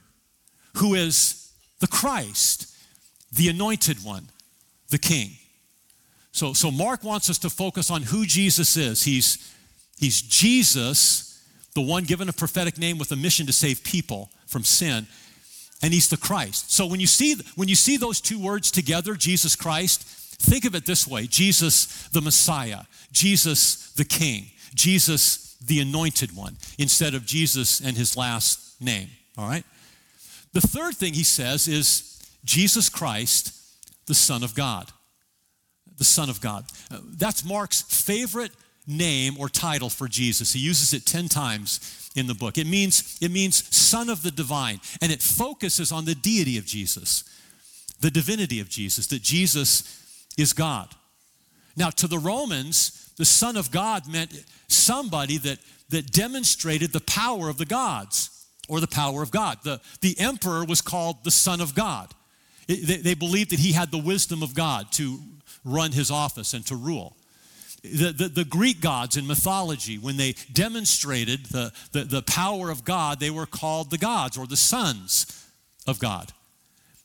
who 0.78 0.94
is 0.94 1.52
the 1.80 1.88
Christ, 1.88 2.76
the 3.32 3.50
anointed 3.50 4.04
one, 4.04 4.30
the 4.90 4.98
King. 4.98 5.32
So, 6.32 6.54
so 6.54 6.72
Mark 6.72 7.04
wants 7.04 7.30
us 7.30 7.38
to 7.40 7.50
focus 7.50 7.92
on 7.92 8.04
who 8.04 8.26
Jesus 8.26 8.76
is. 8.76 9.04
He's, 9.04 9.54
he's 9.98 10.22
Jesus, 10.22 11.33
the 11.74 11.82
one 11.82 12.04
given 12.04 12.30
a 12.30 12.34
prophetic 12.34 12.78
name 12.78 12.98
with 12.98 13.12
a 13.12 13.16
mission 13.16 13.46
to 13.48 13.54
save 13.54 13.84
people 13.84 14.30
from 14.46 14.64
sin, 14.64 15.08
and 15.82 15.94
he's 15.94 16.10
the 16.10 16.18
Christ. 16.18 16.72
So 16.72 16.86
when 16.86 17.00
you 17.00 17.08
see 17.08 17.36
when 17.56 17.68
you 17.68 17.76
see 17.76 17.98
those 17.98 18.22
two 18.22 18.40
words 18.40 18.72
together, 18.72 19.16
Jesus 19.16 19.56
Christ, 19.56 20.04
think 20.04 20.66
of 20.66 20.76
it 20.76 20.86
this 20.86 21.08
way: 21.08 21.28
Jesus 21.28 22.08
the 22.10 22.22
Messiah, 22.22 22.82
Jesus 23.12 23.92
the 23.94 24.06
King, 24.06 24.52
Jesus 24.76 25.56
the 25.66 25.80
anointed 25.80 26.36
one, 26.36 26.58
instead 26.78 27.14
of 27.14 27.26
Jesus 27.26 27.80
and 27.80 27.98
his 27.98 28.16
last 28.18 28.82
name. 28.82 29.10
All 29.38 29.48
right? 29.48 29.64
The 30.54 30.62
third 30.62 30.96
thing 30.96 31.14
he 31.14 31.24
says 31.24 31.68
is 31.68 32.32
Jesus 32.44 32.90
Christ, 32.90 33.54
the 34.06 34.14
Son 34.14 34.44
of 34.44 34.54
God. 34.54 34.92
The 35.98 36.04
Son 36.04 36.30
of 36.30 36.42
God. 36.42 36.66
Uh, 36.92 37.00
that's 37.18 37.46
Mark's 37.46 37.82
favorite 37.82 38.52
name 38.88 39.36
or 39.40 39.50
title 39.50 39.90
for 39.90 40.08
Jesus. 40.08 40.54
He 40.54 40.60
uses 40.60 40.94
it 40.94 41.06
10 41.06 41.30
times 41.30 42.12
in 42.16 42.28
the 42.28 42.34
book. 42.34 42.58
It 42.58 42.68
means, 42.68 43.18
it 43.22 43.32
means 43.32 43.76
Son 43.76 44.10
of 44.10 44.24
the 44.24 44.32
Divine, 44.32 44.80
and 45.02 45.12
it 45.12 45.22
focuses 45.22 45.92
on 45.92 46.06
the 46.06 46.16
deity 46.16 46.58
of 46.58 46.66
Jesus, 46.66 47.24
the 48.02 48.12
divinity 48.12 48.60
of 48.60 48.70
Jesus, 48.70 49.08
that 49.08 49.22
Jesus 49.22 50.28
is 50.38 50.54
God. 50.54 50.90
Now, 51.76 51.90
to 51.92 52.08
the 52.08 52.20
Romans, 52.20 53.12
the 53.18 53.26
Son 53.26 53.58
of 53.58 53.72
God 53.72 54.08
meant 54.08 54.44
somebody 54.68 55.38
that, 55.40 55.60
that 55.90 56.12
demonstrated 56.12 56.92
the 56.92 57.02
power 57.02 57.50
of 57.50 57.58
the 57.58 57.66
gods 57.66 58.48
or 58.68 58.80
the 58.80 58.88
power 58.88 59.22
of 59.22 59.32
God. 59.32 59.60
The, 59.64 59.82
the 60.02 60.20
emperor 60.20 60.66
was 60.66 60.82
called 60.82 61.24
the 61.24 61.32
Son 61.32 61.62
of 61.62 61.76
God. 61.76 62.14
It, 62.68 62.88
they, 62.88 62.98
they 62.98 63.14
believed 63.14 63.52
that 63.52 63.60
he 63.60 63.72
had 63.72 63.92
the 63.92 63.98
wisdom 63.98 64.44
of 64.44 64.54
God 64.54 64.92
to 64.94 65.20
run 65.66 65.92
his 65.92 66.12
office 66.12 66.54
and 66.54 66.66
to 66.68 66.76
rule. 66.76 67.16
The, 67.84 68.14
the, 68.14 68.28
the, 68.30 68.46
Greek 68.46 68.80
gods 68.80 69.18
in 69.18 69.28
mythology, 69.28 69.98
when 69.98 70.16
they 70.16 70.36
demonstrated 70.54 71.48
the, 71.48 71.74
the, 71.92 72.06
the, 72.06 72.22
power 72.22 72.70
of 72.70 72.86
God, 72.86 73.20
they 73.20 73.30
were 73.30 73.46
called 73.46 73.92
the 73.92 73.98
gods 73.98 74.38
or 74.38 74.48
the 74.48 74.56
sons 74.56 75.46
of 75.86 76.00
God. 76.00 76.32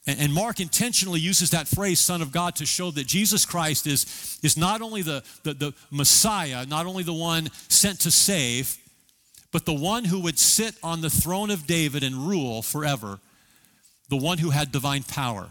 And, 0.06 0.32
Mark 0.32 0.58
intentionally 0.60 1.20
uses 1.20 1.50
that 1.50 1.68
phrase, 1.68 1.98
Son 2.00 2.22
of 2.22 2.32
God, 2.32 2.56
to 2.56 2.66
show 2.66 2.90
that 2.92 3.06
Jesus 3.06 3.44
Christ 3.44 3.86
is, 3.86 4.38
is 4.42 4.56
not 4.56 4.80
only 4.80 5.02
the, 5.02 5.22
the, 5.42 5.52
the 5.52 5.74
Messiah, 5.90 6.64
not 6.64 6.86
only 6.86 7.02
the 7.02 7.12
one 7.12 7.50
sent 7.68 8.00
to 8.00 8.10
save, 8.10 8.78
but 9.52 9.66
the 9.66 9.74
one 9.74 10.04
who 10.04 10.20
would 10.20 10.38
sit 10.38 10.74
on 10.82 11.02
the 11.02 11.10
throne 11.10 11.50
of 11.50 11.66
David 11.66 12.02
and 12.02 12.14
rule 12.14 12.62
forever, 12.62 13.18
the 14.08 14.16
one 14.16 14.38
who 14.38 14.50
had 14.50 14.72
divine 14.72 15.02
power. 15.02 15.50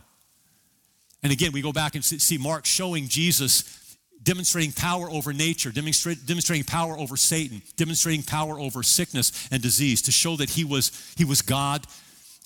And 1.22 1.32
again, 1.32 1.52
we 1.52 1.62
go 1.62 1.72
back 1.72 1.94
and 1.94 2.04
see 2.04 2.38
Mark 2.38 2.66
showing 2.66 3.08
Jesus 3.08 3.87
demonstrating 4.28 4.74
power 4.74 5.10
over 5.10 5.32
nature, 5.32 5.72
demonstrating 5.72 6.66
power 6.66 6.98
over 6.98 7.16
Satan, 7.16 7.62
demonstrating 7.78 8.24
power 8.24 8.60
over 8.60 8.84
sickness 8.84 9.48
and 9.52 9.62
disease 9.62 10.02
to 10.02 10.12
show 10.12 10.36
that 10.36 10.50
he 10.50 10.66
was, 10.66 10.92
he 11.16 11.24
was 11.24 11.42
God 11.42 11.88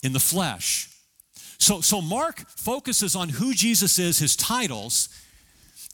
in 0.04 0.14
the 0.14 0.20
flesh. 0.20 0.90
So, 1.58 1.82
so 1.82 2.00
Mark 2.00 2.48
focuses 2.50 3.16
on 3.16 3.30
who 3.30 3.56
Jesus 3.56 3.98
is, 3.98 4.20
his 4.20 4.36
titles, 4.36 5.10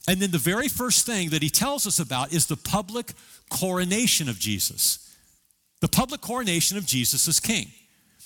and 0.06 0.20
then 0.20 0.30
the 0.30 0.36
very 0.36 0.68
first 0.68 1.06
thing 1.06 1.30
that 1.30 1.42
he 1.42 1.48
tells 1.48 1.86
us 1.86 1.98
about 1.98 2.34
is 2.34 2.44
the 2.44 2.56
public 2.56 3.12
coronation 3.48 4.28
of 4.28 4.38
Jesus 4.38 5.06
the 5.80 5.88
public 5.88 6.20
coronation 6.20 6.76
of 6.76 6.84
Jesus 6.84 7.28
as 7.28 7.38
king. 7.38 7.70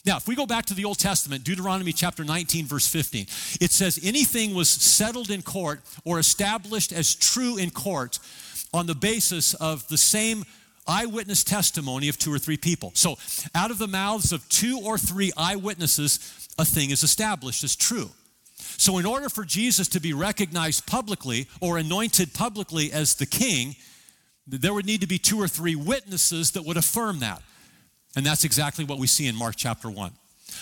Now, 0.04 0.16
if 0.16 0.26
we 0.26 0.34
go 0.34 0.46
back 0.46 0.66
to 0.66 0.74
the 0.74 0.84
Old 0.84 0.98
Testament, 0.98 1.44
Deuteronomy 1.44 1.92
chapter 1.92 2.24
19, 2.24 2.66
verse 2.66 2.88
15, 2.88 3.26
it 3.60 3.70
says, 3.70 4.00
anything 4.02 4.52
was 4.52 4.68
settled 4.68 5.30
in 5.30 5.42
court 5.42 5.80
or 6.04 6.18
established 6.18 6.92
as 6.92 7.14
true 7.14 7.56
in 7.56 7.70
court 7.70 8.18
on 8.74 8.86
the 8.86 8.96
basis 8.96 9.54
of 9.54 9.86
the 9.88 9.96
same 9.96 10.44
eyewitness 10.88 11.44
testimony 11.44 12.08
of 12.08 12.18
two 12.18 12.34
or 12.34 12.38
three 12.38 12.56
people. 12.56 12.90
So, 12.94 13.16
out 13.54 13.70
of 13.70 13.78
the 13.78 13.86
mouths 13.86 14.32
of 14.32 14.48
two 14.48 14.80
or 14.82 14.98
three 14.98 15.30
eyewitnesses, 15.36 16.48
a 16.58 16.64
thing 16.64 16.90
is 16.90 17.04
established 17.04 17.62
as 17.62 17.76
true. 17.76 18.10
So, 18.56 18.98
in 18.98 19.06
order 19.06 19.28
for 19.28 19.44
Jesus 19.44 19.86
to 19.88 20.00
be 20.00 20.12
recognized 20.12 20.86
publicly 20.86 21.46
or 21.60 21.78
anointed 21.78 22.34
publicly 22.34 22.92
as 22.92 23.14
the 23.14 23.26
king, 23.26 23.76
there 24.48 24.74
would 24.74 24.86
need 24.86 25.02
to 25.02 25.06
be 25.06 25.18
two 25.18 25.40
or 25.40 25.46
three 25.46 25.76
witnesses 25.76 26.50
that 26.52 26.64
would 26.64 26.76
affirm 26.76 27.20
that. 27.20 27.42
And 28.16 28.26
that's 28.26 28.44
exactly 28.44 28.84
what 28.84 28.98
we 28.98 29.06
see 29.06 29.26
in 29.26 29.34
Mark 29.34 29.54
chapter 29.56 29.90
1. 29.90 30.12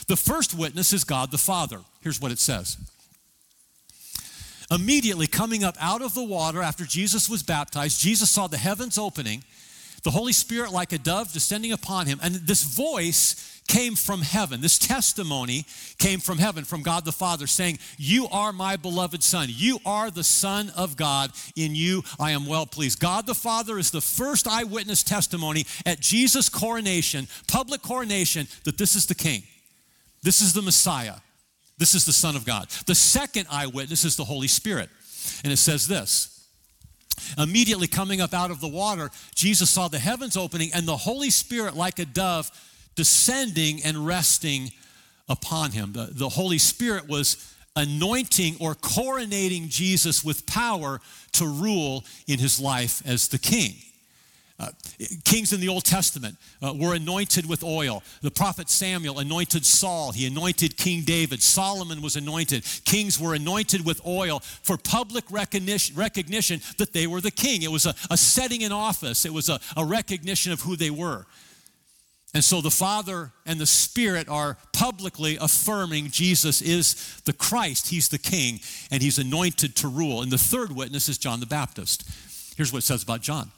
The 0.06 0.16
first 0.16 0.54
witness 0.54 0.92
is 0.92 1.04
God 1.04 1.30
the 1.30 1.38
Father. 1.38 1.80
Here's 2.00 2.20
what 2.20 2.32
it 2.32 2.38
says. 2.38 2.76
Immediately 4.70 5.26
coming 5.26 5.64
up 5.64 5.76
out 5.80 6.00
of 6.00 6.14
the 6.14 6.22
water 6.22 6.62
after 6.62 6.84
Jesus 6.84 7.28
was 7.28 7.42
baptized, 7.42 8.00
Jesus 8.00 8.30
saw 8.30 8.46
the 8.46 8.56
heavens 8.56 8.98
opening, 8.98 9.42
the 10.04 10.12
Holy 10.12 10.32
Spirit 10.32 10.72
like 10.72 10.92
a 10.92 10.98
dove 10.98 11.32
descending 11.32 11.72
upon 11.72 12.06
him, 12.06 12.20
and 12.22 12.36
this 12.36 12.62
voice 12.62 13.49
came 13.70 13.94
from 13.94 14.20
heaven. 14.20 14.60
This 14.60 14.80
testimony 14.80 15.64
came 15.98 16.18
from 16.18 16.38
heaven, 16.38 16.64
from 16.64 16.82
God 16.82 17.04
the 17.04 17.12
Father, 17.12 17.46
saying, 17.46 17.78
You 17.98 18.26
are 18.32 18.52
my 18.52 18.74
beloved 18.74 19.22
Son. 19.22 19.46
You 19.48 19.78
are 19.86 20.10
the 20.10 20.24
Son 20.24 20.72
of 20.76 20.96
God. 20.96 21.30
In 21.54 21.76
you 21.76 22.02
I 22.18 22.32
am 22.32 22.46
well 22.46 22.66
pleased. 22.66 22.98
God 22.98 23.26
the 23.26 23.34
Father 23.34 23.78
is 23.78 23.92
the 23.92 24.00
first 24.00 24.48
eyewitness 24.48 25.04
testimony 25.04 25.66
at 25.86 26.00
Jesus' 26.00 26.48
coronation, 26.48 27.28
public 27.46 27.80
coronation, 27.80 28.48
that 28.64 28.76
this 28.76 28.96
is 28.96 29.06
the 29.06 29.14
King. 29.14 29.44
This 30.24 30.40
is 30.40 30.52
the 30.52 30.62
Messiah. 30.62 31.14
This 31.78 31.94
is 31.94 32.04
the 32.04 32.12
Son 32.12 32.34
of 32.34 32.44
God. 32.44 32.68
The 32.86 32.96
second 32.96 33.46
eyewitness 33.50 34.04
is 34.04 34.16
the 34.16 34.24
Holy 34.24 34.48
Spirit. 34.48 34.90
And 35.44 35.52
it 35.52 35.58
says 35.58 35.86
this. 35.86 36.44
Immediately 37.38 37.86
coming 37.86 38.20
up 38.20 38.34
out 38.34 38.50
of 38.50 38.60
the 38.60 38.68
water, 38.68 39.10
Jesus 39.36 39.70
saw 39.70 39.86
the 39.86 39.98
heavens 40.00 40.36
opening 40.36 40.70
and 40.74 40.88
the 40.88 40.96
Holy 40.96 41.30
Spirit, 41.30 41.76
like 41.76 42.00
a 42.00 42.04
dove, 42.04 42.50
descending 43.00 43.82
and 43.82 44.06
resting 44.06 44.70
upon 45.26 45.70
him. 45.70 45.90
The, 45.94 46.10
the 46.12 46.28
Holy 46.28 46.58
Spirit 46.58 47.08
was 47.08 47.50
anointing 47.74 48.56
or 48.60 48.74
coronating 48.74 49.70
Jesus 49.70 50.22
with 50.22 50.44
power 50.44 51.00
to 51.32 51.46
rule 51.46 52.04
in 52.26 52.38
his 52.38 52.60
life 52.60 53.00
as 53.06 53.28
the 53.28 53.38
king. 53.38 53.72
Uh, 54.58 54.68
kings 55.24 55.54
in 55.54 55.60
the 55.60 55.68
Old 55.68 55.86
Testament 55.86 56.36
uh, 56.60 56.74
were 56.76 56.94
anointed 56.94 57.48
with 57.48 57.64
oil. 57.64 58.02
The 58.20 58.30
prophet 58.30 58.68
Samuel 58.68 59.18
anointed 59.18 59.64
Saul. 59.64 60.12
He 60.12 60.26
anointed 60.26 60.76
King 60.76 61.00
David. 61.00 61.40
Solomon 61.40 62.02
was 62.02 62.16
anointed. 62.16 62.66
Kings 62.84 63.18
were 63.18 63.32
anointed 63.32 63.82
with 63.82 64.04
oil 64.06 64.40
for 64.40 64.76
public 64.76 65.24
recognition, 65.30 65.96
recognition 65.96 66.60
that 66.76 66.92
they 66.92 67.06
were 67.06 67.22
the 67.22 67.30
king. 67.30 67.62
It 67.62 67.72
was 67.72 67.86
a, 67.86 67.94
a 68.10 68.18
setting 68.18 68.60
in 68.60 68.72
office, 68.72 69.24
it 69.24 69.32
was 69.32 69.48
a, 69.48 69.58
a 69.74 69.86
recognition 69.86 70.52
of 70.52 70.60
who 70.60 70.76
they 70.76 70.90
were. 70.90 71.24
And 72.32 72.44
so 72.44 72.60
the 72.60 72.70
Father 72.70 73.32
and 73.44 73.58
the 73.58 73.66
Spirit 73.66 74.28
are 74.28 74.56
publicly 74.72 75.36
affirming 75.40 76.10
Jesus 76.10 76.62
is 76.62 77.20
the 77.24 77.32
Christ, 77.32 77.88
He's 77.88 78.08
the 78.08 78.18
King, 78.18 78.60
and 78.90 79.02
He's 79.02 79.18
anointed 79.18 79.74
to 79.76 79.88
rule. 79.88 80.22
And 80.22 80.30
the 80.30 80.38
third 80.38 80.70
witness 80.70 81.08
is 81.08 81.18
John 81.18 81.40
the 81.40 81.46
Baptist. 81.46 82.08
Here's 82.56 82.72
what 82.72 82.78
it 82.78 82.86
says 82.86 83.02
about 83.02 83.20
John 83.20 83.50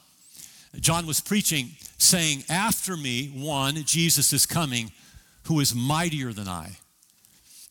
John 0.79 1.05
was 1.05 1.21
preaching, 1.21 1.71
saying, 1.99 2.45
After 2.49 2.97
me, 2.97 3.27
one, 3.27 3.75
Jesus 3.83 4.33
is 4.33 4.45
coming, 4.47 4.91
who 5.43 5.59
is 5.59 5.75
mightier 5.75 6.33
than 6.33 6.47
I. 6.47 6.77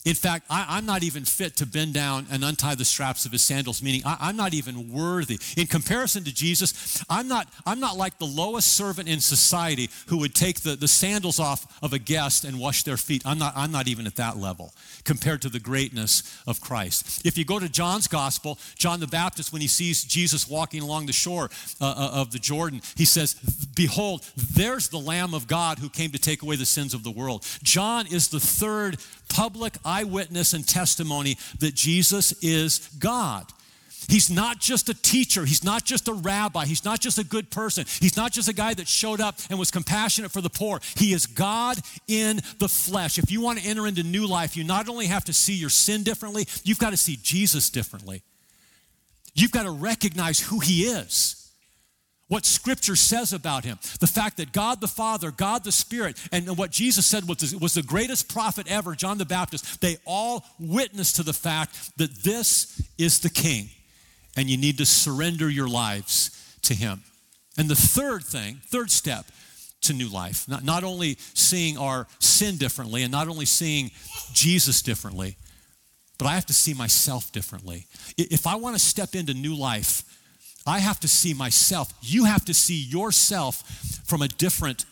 In 0.04 0.14
fact, 0.14 0.46
I, 0.50 0.78
am 0.78 0.86
not 0.86 1.04
even 1.04 1.24
fit 1.24 1.56
to 1.56 1.66
bend 1.66 1.94
down 1.94 2.26
and 2.30 2.44
untie 2.44 2.74
the 2.74 2.84
straps 2.84 3.24
of 3.24 3.30
his 3.30 3.42
sandals, 3.42 3.82
meaning 3.82 4.02
I, 4.04 4.16
I'm 4.20 4.36
not 4.36 4.52
even 4.52 4.92
worthy. 4.92 5.38
In 5.56 5.68
comparison 5.68 6.24
to 6.24 6.34
Jesus, 6.34 7.04
I'm 7.08 7.28
not, 7.28 7.48
I'm 7.64 7.78
not 7.78 7.96
like 7.96 8.18
the 8.18 8.26
lowest 8.26 8.72
servant 8.72 9.08
in 9.08 9.20
society 9.20 9.90
who 10.08 10.18
would 10.18 10.34
take 10.34 10.62
the, 10.62 10.74
the 10.74 10.88
sandals 10.88 11.38
off 11.38 11.80
of 11.84 11.92
a 11.92 12.00
guest 12.00 12.44
and 12.44 12.58
wash 12.58 12.82
their 12.82 12.96
feet. 12.96 13.22
I'm 13.24 13.38
not, 13.38 13.52
I'm 13.56 13.70
not 13.70 13.86
even 13.86 14.08
at 14.08 14.16
that 14.16 14.36
level 14.36 14.74
compared 15.04 15.40
to 15.42 15.48
the 15.48 15.60
greatness 15.60 16.42
of 16.48 16.60
Christ. 16.60 17.24
If 17.24 17.38
you 17.38 17.44
go 17.44 17.60
to 17.60 17.68
John's 17.68 18.08
gospel, 18.08 18.58
John 18.74 18.98
the 18.98 19.06
Baptist, 19.06 19.52
when 19.52 19.62
he 19.62 19.68
sees 19.68 20.02
Jesus 20.02 20.48
walking 20.48 20.82
along 20.82 21.06
the 21.06 21.12
shore 21.12 21.48
uh, 21.80 21.94
uh 21.96 22.10
of 22.22 22.32
the 22.32 22.40
Jordan, 22.40 22.82
he 22.96 23.04
says, 23.04 23.34
Behold, 23.76 24.26
there's 24.36 24.88
the 24.88 24.98
Lamb 24.98 25.32
of 25.32 25.46
God 25.46 25.78
who 25.78 25.88
came 25.88 26.10
to 26.10 26.18
take 26.18 26.42
away 26.42 26.56
the 26.56 26.66
sins 26.66 26.92
of 26.92 27.04
the 27.04 27.10
world. 27.10 27.46
John 27.62 28.08
is 28.08 28.28
the 28.28 28.40
third 28.40 28.98
public 29.32 29.76
eyewitness 29.84 30.52
and 30.52 30.66
testimony 30.66 31.38
that 31.58 31.74
Jesus 31.74 32.32
is 32.42 32.88
God. 32.98 33.46
He's 34.08 34.30
not 34.30 34.60
just 34.60 34.88
a 34.88 34.94
teacher. 34.94 35.44
He's 35.44 35.64
not 35.64 35.84
just 35.84 36.08
a 36.08 36.12
rabbi. 36.12 36.66
He's 36.66 36.84
not 36.84 37.00
just 37.00 37.18
a 37.18 37.24
good 37.24 37.50
person. 37.50 37.84
He's 38.00 38.16
not 38.16 38.32
just 38.32 38.48
a 38.48 38.52
guy 38.52 38.74
that 38.74 38.88
showed 38.88 39.20
up 39.20 39.38
and 39.48 39.58
was 39.58 39.70
compassionate 39.70 40.32
for 40.32 40.40
the 40.40 40.50
poor. 40.50 40.80
He 40.96 41.12
is 41.12 41.26
God 41.26 41.78
in 42.08 42.40
the 42.58 42.68
flesh. 42.68 43.18
If 43.18 43.30
you 43.30 43.40
want 43.40 43.60
to 43.60 43.66
enter 43.66 43.86
into 43.86 44.02
new 44.02 44.26
life, 44.26 44.56
you 44.56 44.64
not 44.64 44.88
only 44.88 45.06
have 45.06 45.24
to 45.26 45.32
see 45.32 45.54
your 45.54 45.70
sin 45.70 46.02
differently, 46.02 46.46
you've 46.64 46.78
got 46.80 46.90
to 46.90 46.96
see 46.96 47.18
Jesus 47.22 47.70
differently. 47.70 48.22
You've 49.34 49.52
got 49.52 49.62
to 49.62 49.70
recognize 49.70 50.40
who 50.40 50.58
he 50.58 50.82
is 50.82 51.41
what 52.32 52.46
Scripture 52.46 52.96
says 52.96 53.34
about 53.34 53.62
him. 53.62 53.78
The 54.00 54.06
fact 54.06 54.38
that 54.38 54.54
God 54.54 54.80
the 54.80 54.88
Father, 54.88 55.30
God 55.30 55.64
the 55.64 55.70
Spirit, 55.70 56.18
and 56.32 56.56
what 56.56 56.70
Jesus 56.70 57.04
said 57.04 57.28
was, 57.28 57.74
the 57.74 57.82
greatest 57.82 58.32
prophet 58.32 58.66
ever, 58.70 58.94
John 58.94 59.18
the 59.18 59.26
Baptist, 59.26 59.82
they 59.82 59.98
all 60.06 60.42
witness 60.58 61.12
to 61.12 61.22
the 61.22 61.34
fact 61.34 61.94
that 61.98 62.10
this 62.24 62.80
is 62.96 63.20
the 63.20 63.28
King, 63.28 63.68
and 64.34 64.48
you 64.48 64.56
need 64.56 64.78
to 64.78 64.86
surrender 64.86 65.50
your 65.50 65.68
lives 65.68 66.30
to 66.62 66.72
him. 66.72 67.02
And 67.58 67.68
the 67.68 67.76
third 67.76 68.24
thing, 68.24 68.62
third 68.64 68.90
step 68.90 69.26
to 69.82 69.92
new 69.92 70.08
life, 70.08 70.48
not, 70.48 70.64
not 70.64 70.84
only 70.84 71.18
seeing 71.34 71.76
our 71.76 72.06
sin 72.18 72.56
differently 72.56 73.02
and 73.02 73.12
not 73.12 73.28
only 73.28 73.44
seeing 73.44 73.90
Jesus 74.32 74.80
differently, 74.80 75.36
but 76.16 76.28
I 76.28 76.34
have 76.36 76.46
to 76.46 76.54
see 76.54 76.72
myself 76.72 77.30
differently. 77.30 77.84
If 78.16 78.46
I 78.46 78.54
want 78.54 78.74
to 78.74 78.80
step 78.80 79.14
into 79.14 79.34
new 79.34 79.54
life, 79.54 80.02
I 80.66 80.78
have 80.78 81.00
to 81.00 81.08
see 81.08 81.34
myself. 81.34 81.92
You 82.00 82.24
have 82.24 82.44
to 82.44 82.54
see 82.54 82.80
yourself 82.80 83.62
from 84.04 84.22
a 84.22 84.28
different 84.28 84.84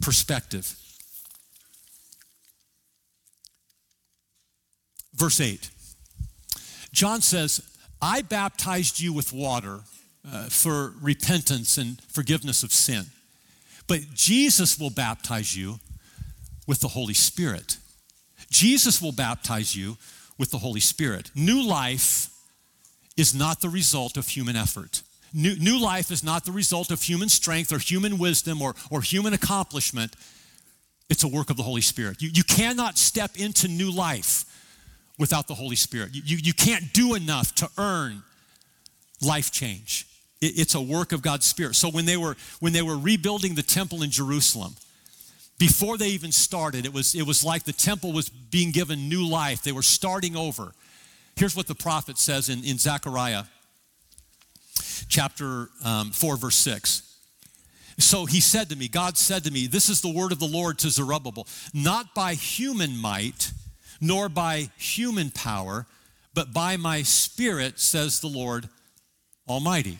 perspective. 0.00 0.74
Verse 5.14 5.40
8 5.40 5.70
John 6.92 7.20
says, 7.20 7.60
I 8.00 8.22
baptized 8.22 9.00
you 9.00 9.12
with 9.12 9.32
water 9.32 9.80
uh, 10.30 10.44
for 10.46 10.94
repentance 11.00 11.78
and 11.78 12.00
forgiveness 12.08 12.62
of 12.62 12.72
sin. 12.72 13.06
But 13.86 14.00
Jesus 14.14 14.78
will 14.78 14.90
baptize 14.90 15.56
you 15.56 15.78
with 16.66 16.80
the 16.80 16.88
Holy 16.88 17.14
Spirit. 17.14 17.78
Jesus 18.50 19.00
will 19.00 19.12
baptize 19.12 19.76
you 19.76 19.96
with 20.38 20.50
the 20.50 20.58
Holy 20.58 20.80
Spirit. 20.80 21.30
New 21.34 21.66
life 21.66 22.30
is 23.16 23.34
not 23.34 23.60
the 23.60 23.68
result 23.68 24.16
of 24.16 24.28
human 24.28 24.56
effort. 24.56 25.02
New, 25.32 25.56
new 25.56 25.78
life 25.78 26.10
is 26.10 26.22
not 26.22 26.44
the 26.44 26.52
result 26.52 26.90
of 26.90 27.02
human 27.02 27.28
strength 27.28 27.72
or 27.72 27.78
human 27.78 28.18
wisdom 28.18 28.62
or, 28.62 28.74
or 28.90 29.02
human 29.02 29.32
accomplishment. 29.32 30.14
It's 31.08 31.24
a 31.24 31.28
work 31.28 31.50
of 31.50 31.56
the 31.56 31.62
Holy 31.62 31.80
Spirit. 31.80 32.22
You, 32.22 32.30
you 32.32 32.44
cannot 32.44 32.98
step 32.98 33.32
into 33.36 33.68
new 33.68 33.90
life 33.90 34.44
without 35.18 35.48
the 35.48 35.54
Holy 35.54 35.76
Spirit. 35.76 36.14
You, 36.14 36.22
you, 36.24 36.36
you 36.42 36.52
can't 36.52 36.92
do 36.92 37.14
enough 37.14 37.54
to 37.56 37.68
earn 37.78 38.22
life 39.20 39.50
change. 39.50 40.06
It, 40.40 40.58
it's 40.58 40.74
a 40.74 40.80
work 40.80 41.12
of 41.12 41.22
God's 41.22 41.46
Spirit. 41.46 41.74
So 41.74 41.90
when 41.90 42.04
they 42.04 42.16
were 42.16 42.36
when 42.60 42.72
they 42.72 42.82
were 42.82 42.96
rebuilding 42.96 43.54
the 43.54 43.62
temple 43.62 44.02
in 44.02 44.10
Jerusalem, 44.10 44.74
before 45.58 45.96
they 45.96 46.08
even 46.08 46.32
started, 46.32 46.84
it 46.84 46.92
was, 46.92 47.14
it 47.14 47.26
was 47.26 47.42
like 47.42 47.64
the 47.64 47.72
temple 47.72 48.12
was 48.12 48.28
being 48.28 48.72
given 48.72 49.08
new 49.08 49.26
life. 49.26 49.62
They 49.62 49.72
were 49.72 49.82
starting 49.82 50.36
over. 50.36 50.72
Here's 51.36 51.54
what 51.54 51.66
the 51.66 51.74
prophet 51.74 52.16
says 52.16 52.48
in, 52.48 52.64
in 52.64 52.78
Zechariah 52.78 53.44
chapter 55.08 55.68
um, 55.84 56.10
4, 56.10 56.36
verse 56.38 56.56
6. 56.56 57.02
So 57.98 58.24
he 58.24 58.40
said 58.40 58.70
to 58.70 58.76
me, 58.76 58.88
God 58.88 59.18
said 59.18 59.44
to 59.44 59.50
me, 59.50 59.66
This 59.66 59.90
is 59.90 60.00
the 60.00 60.12
word 60.12 60.32
of 60.32 60.38
the 60.38 60.46
Lord 60.46 60.78
to 60.78 60.90
Zerubbabel, 60.90 61.46
not 61.74 62.14
by 62.14 62.34
human 62.34 62.96
might, 62.96 63.52
nor 64.00 64.28
by 64.30 64.70
human 64.78 65.30
power, 65.30 65.86
but 66.34 66.54
by 66.54 66.76
my 66.78 67.02
spirit, 67.02 67.80
says 67.80 68.20
the 68.20 68.28
Lord 68.28 68.68
Almighty. 69.48 69.98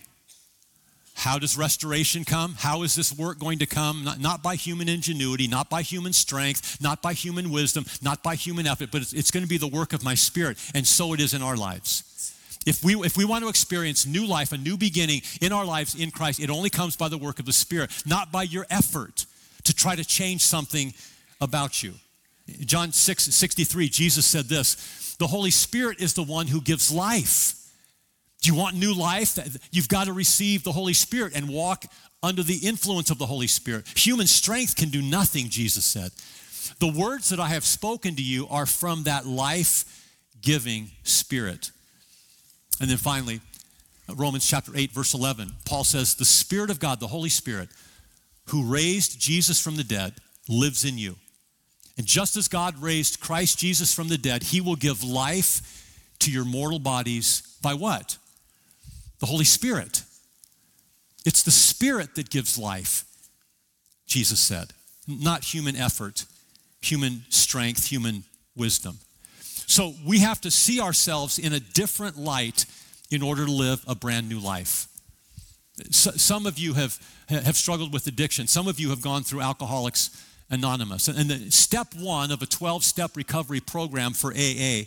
How 1.17 1.39
does 1.39 1.57
restoration 1.57 2.25
come? 2.25 2.57
How 2.59 2.83
is 2.83 2.95
this 2.95 3.11
work 3.11 3.39
going 3.39 3.59
to 3.61 3.67
come? 3.67 4.05
Not, 4.05 4.21
not, 4.21 4.43
by 4.43 4.55
human 4.55 4.87
ingenuity, 4.87 5.49
not 5.49 5.71
by 5.71 5.81
human 5.81 6.13
strength, 6.13 6.79
not 6.81 7.01
by 7.01 7.15
human 7.15 7.51
wisdom, 7.51 7.87
not 8.03 8.23
by 8.23 8.35
human 8.35 8.67
effort, 8.67 8.91
but 8.93 9.01
it's, 9.01 9.15
it's 9.15 9.31
going 9.31 9.43
to 9.43 9.49
be 9.49 9.57
the 9.57 9.67
work 9.67 9.95
of 9.95 10.05
my 10.05 10.15
spirit. 10.15 10.59
And 10.75 10.87
so 10.87 11.15
it 11.15 11.21
is 11.21 11.33
in 11.33 11.43
our 11.43 11.57
lives. 11.57 12.35
If 12.67 12.85
we, 12.85 12.97
if 12.97 13.17
we 13.17 13.25
want 13.25 13.45
to 13.45 13.49
experience 13.49 14.05
new 14.05 14.27
life, 14.27 14.53
a 14.53 14.59
new 14.59 14.77
beginning 14.77 15.23
in 15.41 15.53
our 15.53 15.65
lives 15.65 15.95
in 15.95 16.11
Christ, 16.11 16.39
it 16.39 16.51
only 16.51 16.69
comes 16.69 16.97
by 16.97 17.09
the 17.09 17.17
work 17.17 17.39
of 17.39 17.47
the 17.47 17.53
Spirit, 17.53 17.91
not 18.05 18.31
by 18.31 18.43
your 18.43 18.67
effort 18.69 19.25
to 19.65 19.75
try 19.75 19.97
to 19.97 20.05
change 20.05 20.43
something 20.43 20.93
about 21.41 21.83
you. 21.83 21.95
John 22.61 22.93
6 22.93 23.25
63, 23.25 23.89
Jesus 23.89 24.27
said 24.27 24.47
this 24.47 25.17
The 25.19 25.29
Holy 25.29 25.51
Spirit 25.51 26.01
is 26.01 26.13
the 26.13 26.23
one 26.23 26.49
who 26.49 26.61
gives 26.61 26.93
life. 26.93 27.56
Do 28.47 28.53
you 28.53 28.59
want 28.59 28.77
new 28.77 28.95
life? 28.95 29.37
You've 29.73 29.89
got 29.89 30.05
to 30.05 30.13
receive 30.13 30.63
the 30.63 30.71
Holy 30.71 30.93
Spirit 30.93 31.33
and 31.35 31.49
walk 31.49 31.85
under 32.23 32.45
the 32.45 32.59
influence 32.63 33.11
of 33.11 33.19
the 33.19 33.27
Holy 33.27 33.49
Spirit. 33.49 33.89
Human 33.97 34.29
strength 34.29 34.77
can 34.77 34.89
do 34.89 35.03
nothing, 35.03 35.49
Jesus 35.49 35.85
said. 35.85 36.13
The 36.79 36.87
words 36.87 37.31
that 37.31 37.41
I 37.41 37.49
have 37.49 37.65
spoken 37.65 38.15
to 38.15 38.23
you 38.23 38.47
are 38.49 38.65
from 38.65 39.03
that 39.03 39.27
life 39.27 39.85
giving 40.41 40.93
Spirit. 41.03 41.73
And 42.81 42.89
then 42.89 42.99
finally, 42.99 43.41
Romans 44.15 44.49
chapter 44.49 44.71
8, 44.77 44.93
verse 44.93 45.13
11, 45.13 45.51
Paul 45.65 45.83
says, 45.83 46.15
The 46.15 46.25
Spirit 46.25 46.71
of 46.71 46.79
God, 46.79 47.01
the 47.01 47.09
Holy 47.09 47.31
Spirit, 47.31 47.69
who 48.51 48.63
raised 48.63 49.19
Jesus 49.19 49.61
from 49.61 49.75
the 49.75 49.83
dead, 49.83 50.15
lives 50.49 50.85
in 50.85 50.99
you. 50.99 51.17
And 51.99 52.07
just 52.07 52.37
as 52.37 52.47
God 52.47 52.81
raised 52.81 53.19
Christ 53.19 53.59
Jesus 53.59 53.93
from 53.93 54.07
the 54.07 54.19
dead, 54.19 54.45
he 54.45 54.61
will 54.61 54.77
give 54.77 55.03
life 55.03 56.15
to 56.21 56.31
your 56.31 56.45
mortal 56.45 56.79
bodies 56.79 57.59
by 57.61 57.75
what? 57.75 58.19
The 59.19 59.27
Holy 59.27 59.45
Spirit. 59.45 60.03
It's 61.25 61.43
the 61.43 61.51
Spirit 61.51 62.15
that 62.15 62.31
gives 62.31 62.59
life, 62.59 63.05
Jesus 64.07 64.41
said, 64.41 64.73
not 65.09 65.43
human 65.43 65.77
effort, 65.77 66.25
human 66.81 67.25
strength, 67.29 67.87
human 67.87 68.25
wisdom. 68.55 68.99
So 69.41 69.95
we 70.07 70.21
have 70.21 70.41
to 70.43 70.51
see 70.51 70.81
ourselves 70.81 71.39
in 71.39 71.53
a 71.53 71.61
different 71.61 72.17
light 72.17 72.67
in 73.11 73.23
order 73.23 73.45
to 73.45 73.51
live 73.51 73.85
a 73.89 73.95
brand 73.95 74.29
new 74.29 74.39
life. 74.39 74.87
So, 75.91 76.13
some 76.13 76.47
of 76.47 76.59
you 76.59 76.75
have, 76.75 76.99
have 77.29 77.57
struggled 77.57 77.93
with 77.93 78.07
addiction. 78.07 78.47
Some 78.47 78.67
of 78.67 78.81
you 78.81 78.91
have 78.91 79.03
gone 79.03 79.23
through 79.23 79.43
Alcoholics 79.43 80.25
Anonymous. 80.49 81.09
And 81.09 81.29
the 81.29 81.51
step 81.51 81.89
one 81.95 82.31
of 82.31 82.41
a 82.41 82.47
12 82.47 82.85
step 82.85 83.17
recovery 83.17 83.61
program 83.61 84.13
for 84.13 84.33
AA 84.33 84.87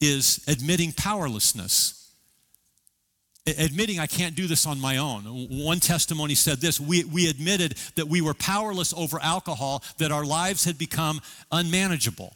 is 0.00 0.42
admitting 0.48 0.92
powerlessness 0.92 1.95
admitting 3.46 3.98
I 3.98 4.06
can't 4.06 4.34
do 4.34 4.46
this 4.46 4.66
on 4.66 4.80
my 4.80 4.96
own. 4.96 5.22
One 5.22 5.80
testimony 5.80 6.34
said 6.34 6.58
this 6.58 6.80
we, 6.80 7.04
we 7.04 7.28
admitted 7.28 7.76
that 7.94 8.08
we 8.08 8.20
were 8.20 8.34
powerless 8.34 8.92
over 8.92 9.20
alcohol, 9.20 9.82
that 9.98 10.12
our 10.12 10.24
lives 10.24 10.64
had 10.64 10.78
become 10.78 11.20
unmanageable. 11.52 12.34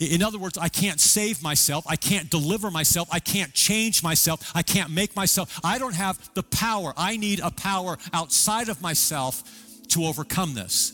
In 0.00 0.22
other 0.22 0.38
words, 0.38 0.56
I 0.56 0.68
can't 0.68 1.00
save 1.00 1.42
myself. 1.42 1.84
I 1.88 1.96
can't 1.96 2.30
deliver 2.30 2.70
myself. 2.70 3.08
I 3.10 3.18
can't 3.18 3.52
change 3.52 4.02
myself. 4.02 4.52
I 4.54 4.62
can't 4.62 4.90
make 4.90 5.16
myself. 5.16 5.58
I 5.64 5.78
don't 5.78 5.94
have 5.94 6.32
the 6.34 6.44
power. 6.44 6.92
I 6.96 7.16
need 7.16 7.40
a 7.40 7.50
power 7.50 7.98
outside 8.12 8.68
of 8.68 8.80
myself 8.80 9.42
to 9.88 10.04
overcome 10.04 10.54
this. 10.54 10.92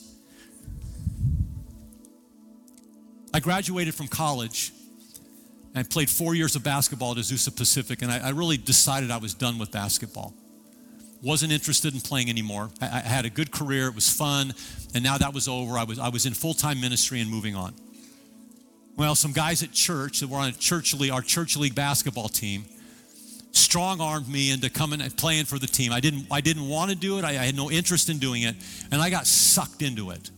I 3.35 3.41
graduated 3.41 3.95
from 3.95 4.09
college 4.09 4.73
I 5.75 5.83
played 5.83 6.09
four 6.09 6.35
years 6.35 6.55
of 6.55 6.63
basketball 6.63 7.13
at 7.13 7.19
Azusa 7.19 7.55
Pacific, 7.55 8.03
and 8.03 8.11
I, 8.11 8.29
I 8.29 8.31
really 8.31 8.57
decided 8.57 9.11
I 9.11 9.17
was 9.17 9.35
done 9.35 9.59
with 9.59 9.73
basketball. 9.73 10.33
Wasn't 11.21 11.51
interested 11.51 11.95
in 11.95 12.01
playing 12.01 12.31
anymore. 12.31 12.71
I, 12.81 12.87
I 12.87 13.01
had 13.01 13.25
a 13.25 13.31
good 13.31 13.51
career, 13.51 13.89
it 13.89 13.95
was 13.95 14.09
fun, 14.09 14.55
and 14.95 15.03
now 15.03 15.19
that 15.19 15.35
was 15.35 15.49
over. 15.49 15.77
I 15.77 15.85
was, 15.85 15.99
I 15.99 16.11
was 16.11 16.27
in 16.27 16.35
full 16.35 16.55
time 16.55 16.81
ministry 16.81 17.21
and 17.21 17.31
moving 17.31 17.57
on. 17.57 17.75
Well, 18.97 19.17
some 19.17 19.33
guys 19.33 19.65
at 19.65 19.73
church 19.73 20.21
that 20.21 20.29
were 20.29 20.39
on 20.39 20.51
a 20.51 20.53
church 20.53 20.95
league, 20.95 21.11
our 21.11 21.23
church 21.23 21.57
league 21.57 21.75
basketball 21.75 22.29
team 22.29 22.67
strong 23.51 24.01
armed 24.01 24.29
me 24.29 24.51
into 24.51 24.71
coming 24.71 25.01
and 25.01 25.17
playing 25.17 25.47
for 25.47 25.59
the 25.59 25.67
team. 25.67 25.93
I 25.93 26.01
didn't, 26.01 26.27
I 26.31 26.41
didn't 26.41 26.69
want 26.69 26.91
to 26.91 26.97
do 26.97 27.19
it, 27.19 27.25
I, 27.25 27.31
I 27.31 27.47
had 27.47 27.57
no 27.57 27.71
interest 27.71 28.09
in 28.09 28.19
doing 28.19 28.43
it, 28.43 28.55
and 28.93 29.03
I 29.03 29.11
got 29.11 29.27
sucked 29.27 29.83
into 29.83 30.11
it. 30.11 30.31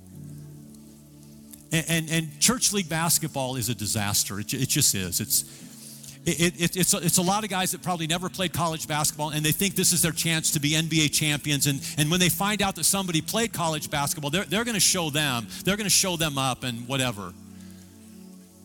And, 1.72 1.84
and, 1.88 2.10
and 2.10 2.40
church 2.40 2.72
league 2.72 2.88
basketball 2.88 3.56
is 3.56 3.68
a 3.68 3.74
disaster. 3.74 4.38
It, 4.40 4.54
it 4.54 4.68
just 4.68 4.94
is. 4.94 5.20
It's, 5.20 5.44
it, 6.26 6.60
it, 6.60 6.76
it's, 6.76 6.92
a, 6.92 6.98
it's 6.98 7.18
a 7.18 7.22
lot 7.22 7.44
of 7.44 7.50
guys 7.50 7.70
that 7.70 7.82
probably 7.82 8.08
never 8.08 8.28
played 8.28 8.52
college 8.52 8.88
basketball 8.88 9.30
and 9.30 9.44
they 9.44 9.52
think 9.52 9.76
this 9.76 9.92
is 9.92 10.02
their 10.02 10.12
chance 10.12 10.50
to 10.52 10.60
be 10.60 10.70
NBA 10.70 11.12
champions. 11.12 11.68
And, 11.68 11.80
and 11.98 12.10
when 12.10 12.18
they 12.18 12.28
find 12.28 12.62
out 12.62 12.74
that 12.76 12.84
somebody 12.84 13.20
played 13.20 13.52
college 13.52 13.90
basketball, 13.90 14.30
they're, 14.30 14.44
they're 14.44 14.64
going 14.64 14.74
to 14.74 14.80
show 14.80 15.08
them, 15.10 15.46
they're 15.64 15.76
going 15.76 15.84
to 15.84 15.90
show 15.90 16.16
them 16.16 16.36
up 16.36 16.64
and 16.64 16.88
whatever. 16.88 17.32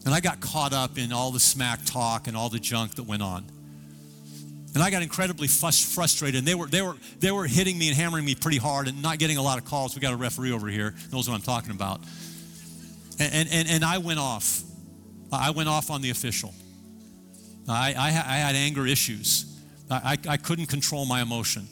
And 0.06 0.14
I 0.14 0.20
got 0.20 0.40
caught 0.42 0.74
up 0.74 0.98
in 0.98 1.14
all 1.14 1.32
the 1.32 1.40
smack 1.40 1.86
talk 1.86 2.28
and 2.28 2.36
all 2.36 2.50
the 2.50 2.60
junk 2.60 2.96
that 2.96 3.04
went 3.04 3.22
on. 3.22 3.46
And 4.74 4.82
I 4.82 4.90
got 4.90 5.04
incredibly 5.04 5.48
frustrated. 5.48 6.40
And 6.40 6.48
they 6.48 6.56
were, 6.56 6.66
they, 6.66 6.82
were, 6.82 6.96
they 7.20 7.32
were 7.32 7.46
hitting 7.46 7.78
me 7.78 7.90
and 7.90 7.98
hammering 7.98 8.26
me 8.26 8.34
pretty 8.34 8.58
hard 8.58 8.88
and 8.88 9.02
not 9.02 9.20
getting 9.20 9.38
a 9.38 9.42
lot 9.42 9.60
of 9.60 9.66
calls. 9.66 9.94
We 9.96 10.02
got 10.02 10.14
a 10.14 10.18
referee 10.18 10.52
over 10.52 10.68
here, 10.68 10.96
knows 11.12 11.30
what 11.30 11.36
I'm 11.36 11.42
talking 11.42 11.72
about. 11.72 12.02
And, 13.22 13.50
and, 13.52 13.70
and 13.70 13.86
I 13.86 14.00
went 14.00 14.20
off. 14.20 14.64
I 15.32 15.52
went 15.52 15.70
off 15.70 15.92
on 15.92 16.02
the 16.02 16.10
official. 16.10 16.54
I, 17.70 17.94
I, 17.94 18.08
I 18.08 18.38
had 18.38 18.56
anger 18.56 18.88
issues. 18.88 19.46
I, 19.90 20.18
I, 20.28 20.38
couldn't 20.38 20.68
control 20.68 21.06
my 21.06 21.22
emotion. 21.22 21.68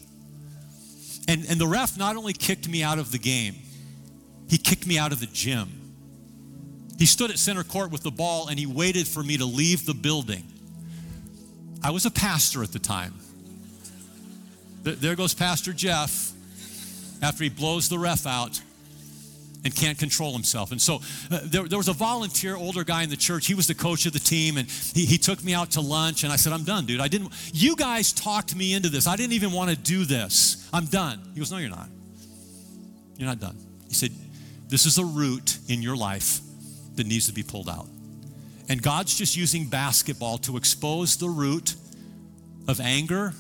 And, 1.27 1.45
and 1.49 1.59
the 1.59 1.67
ref 1.67 1.97
not 1.97 2.17
only 2.17 2.33
kicked 2.33 2.67
me 2.67 2.83
out 2.83 2.99
of 2.99 3.11
the 3.11 3.17
game, 3.17 3.55
he 4.49 4.57
kicked 4.57 4.85
me 4.85 4.97
out 4.97 5.11
of 5.11 5.19
the 5.19 5.25
gym. 5.27 5.69
He 6.97 7.05
stood 7.05 7.31
at 7.31 7.39
center 7.39 7.63
court 7.63 7.91
with 7.91 8.03
the 8.03 8.11
ball 8.11 8.49
and 8.49 8.59
he 8.59 8.65
waited 8.65 9.07
for 9.07 9.23
me 9.23 9.37
to 9.37 9.45
leave 9.45 9.85
the 9.85 9.93
building. 9.93 10.43
I 11.81 11.91
was 11.91 12.05
a 12.05 12.11
pastor 12.11 12.61
at 12.61 12.73
the 12.73 12.79
time. 12.79 13.13
There 14.83 15.15
goes 15.15 15.33
Pastor 15.33 15.71
Jeff 15.71 16.31
after 17.21 17.43
he 17.43 17.49
blows 17.49 17.89
the 17.89 17.97
ref 17.97 18.27
out 18.27 18.61
and 19.63 19.75
can't 19.75 19.97
control 19.97 20.33
himself. 20.33 20.71
And 20.71 20.81
so 20.81 20.95
uh, 21.31 21.39
there, 21.43 21.67
there, 21.67 21.77
was 21.77 21.89
a 21.89 21.93
volunteer, 21.93 22.55
older 22.55 22.83
guy 22.83 23.03
in 23.03 23.09
the 23.09 23.17
church. 23.17 23.47
He 23.47 23.53
was 23.53 23.67
the 23.67 23.75
coach 23.75 24.05
of 24.05 24.13
the 24.13 24.19
team, 24.19 24.57
and 24.57 24.69
he, 24.69 25.05
he 25.05 25.17
took 25.17 25.43
me 25.43 25.53
out 25.53 25.71
to 25.71 25.81
lunch. 25.81 26.23
And 26.23 26.31
I 26.31 26.37
said, 26.37 26.53
I'm 26.53 26.63
done, 26.63 26.85
dude. 26.85 27.01
I 27.01 27.07
didn't, 27.07 27.31
you 27.53 27.75
guys 27.75 28.13
talked 28.13 28.55
me 28.55 28.73
into 28.73 28.89
this. 28.89 29.07
I 29.07 29.15
didn't 29.15 29.33
even 29.33 29.51
want 29.51 29.69
to 29.69 29.75
do 29.75 30.05
this. 30.05 30.69
I'm 30.71 30.85
done. 30.85 31.19
He 31.33 31.39
goes, 31.39 31.51
No, 31.51 31.57
you're 31.57 31.69
not. 31.69 31.89
You're 33.17 33.27
not 33.27 33.39
done. 33.39 33.57
He 33.87 33.93
said, 33.93 34.11
This 34.67 34.85
is 34.85 34.97
a 34.97 35.05
root 35.05 35.57
in 35.67 35.81
your 35.81 35.97
life 35.97 36.39
that 36.95 37.05
needs 37.05 37.27
to 37.27 37.33
be 37.33 37.43
pulled 37.43 37.69
out. 37.69 37.87
And 38.69 38.81
God's 38.81 39.17
just 39.17 39.35
using 39.35 39.65
basketball 39.65 40.37
to 40.39 40.55
expose 40.55 41.17
the 41.17 41.27
root 41.27 41.75
of 42.67 42.79
anger, 42.79 43.33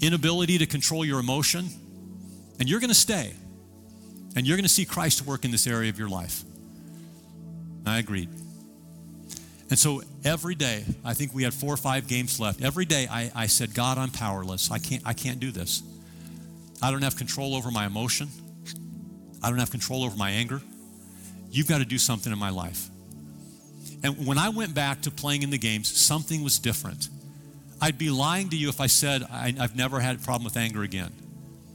inability 0.00 0.58
to 0.58 0.66
control 0.66 1.04
your 1.04 1.18
emotion, 1.18 1.68
and 2.60 2.68
you're 2.68 2.80
going 2.80 2.90
to 2.90 2.94
stay. 2.94 3.32
And 4.34 4.46
you're 4.46 4.56
going 4.56 4.64
to 4.64 4.68
see 4.68 4.84
Christ 4.84 5.26
work 5.26 5.44
in 5.44 5.50
this 5.50 5.66
area 5.66 5.90
of 5.90 5.98
your 5.98 6.08
life. 6.08 6.42
I 7.84 7.98
agreed. 7.98 8.28
And 9.68 9.78
so 9.78 10.02
every 10.24 10.54
day, 10.54 10.84
I 11.04 11.14
think 11.14 11.34
we 11.34 11.42
had 11.42 11.54
four 11.54 11.72
or 11.72 11.78
five 11.78 12.06
games 12.06 12.38
left. 12.38 12.62
Every 12.62 12.84
day 12.84 13.08
I, 13.10 13.30
I 13.34 13.46
said, 13.46 13.74
God, 13.74 13.98
I'm 13.98 14.10
powerless. 14.10 14.70
I 14.70 14.78
can't, 14.78 15.02
I 15.06 15.14
can't 15.14 15.40
do 15.40 15.50
this. 15.50 15.82
I 16.82 16.90
don't 16.90 17.02
have 17.02 17.16
control 17.16 17.54
over 17.54 17.70
my 17.70 17.86
emotion. 17.86 18.28
I 19.42 19.50
don't 19.50 19.58
have 19.58 19.70
control 19.70 20.04
over 20.04 20.16
my 20.16 20.30
anger. 20.30 20.60
You've 21.50 21.68
got 21.68 21.78
to 21.78 21.84
do 21.84 21.98
something 21.98 22.32
in 22.32 22.38
my 22.38 22.50
life. 22.50 22.88
And 24.02 24.26
when 24.26 24.38
I 24.38 24.48
went 24.48 24.74
back 24.74 25.02
to 25.02 25.10
playing 25.10 25.42
in 25.42 25.50
the 25.50 25.58
games, 25.58 25.88
something 25.88 26.42
was 26.42 26.58
different. 26.58 27.08
I'd 27.80 27.98
be 27.98 28.10
lying 28.10 28.50
to 28.50 28.56
you 28.56 28.68
if 28.68 28.80
I 28.80 28.86
said 28.86 29.22
I, 29.30 29.52
have 29.58 29.76
never 29.76 30.00
had 30.00 30.16
a 30.16 30.18
problem 30.18 30.44
with 30.44 30.56
anger 30.56 30.82
again, 30.82 31.12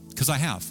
because 0.08 0.28
I 0.28 0.36
have. 0.36 0.64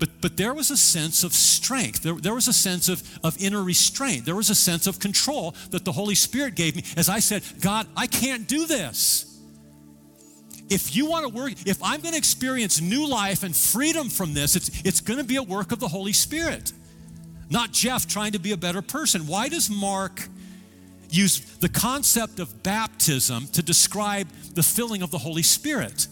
But, 0.00 0.08
but 0.22 0.36
there 0.38 0.54
was 0.54 0.70
a 0.70 0.76
sense 0.78 1.22
of 1.22 1.34
strength. 1.34 2.02
There, 2.02 2.14
there 2.14 2.34
was 2.34 2.48
a 2.48 2.54
sense 2.54 2.88
of, 2.88 3.02
of 3.22 3.40
inner 3.40 3.62
restraint. 3.62 4.24
There 4.24 4.34
was 4.34 4.48
a 4.48 4.54
sense 4.54 4.86
of 4.86 4.98
control 4.98 5.54
that 5.70 5.84
the 5.84 5.92
Holy 5.92 6.14
Spirit 6.14 6.54
gave 6.54 6.74
me 6.74 6.82
as 6.96 7.08
I 7.08 7.20
said, 7.20 7.42
God, 7.60 7.86
I 7.96 8.06
can't 8.06 8.48
do 8.48 8.66
this. 8.66 9.26
If 10.70 10.96
you 10.96 11.06
want 11.06 11.26
to 11.26 11.34
work, 11.34 11.52
if 11.66 11.82
I'm 11.82 12.00
going 12.00 12.12
to 12.12 12.18
experience 12.18 12.80
new 12.80 13.06
life 13.06 13.42
and 13.42 13.54
freedom 13.54 14.08
from 14.08 14.34
this, 14.34 14.56
it's, 14.56 14.70
it's 14.84 15.00
going 15.00 15.18
to 15.18 15.24
be 15.24 15.36
a 15.36 15.42
work 15.42 15.72
of 15.72 15.80
the 15.80 15.88
Holy 15.88 16.12
Spirit, 16.12 16.72
not 17.50 17.72
Jeff 17.72 18.06
trying 18.06 18.32
to 18.32 18.38
be 18.38 18.52
a 18.52 18.56
better 18.56 18.80
person. 18.80 19.26
Why 19.26 19.48
does 19.48 19.68
Mark 19.68 20.28
use 21.10 21.40
the 21.58 21.68
concept 21.68 22.38
of 22.38 22.62
baptism 22.62 23.48
to 23.48 23.62
describe 23.62 24.28
the 24.54 24.62
filling 24.62 25.02
of 25.02 25.10
the 25.10 25.18
Holy 25.18 25.42
Spirit? 25.42 26.06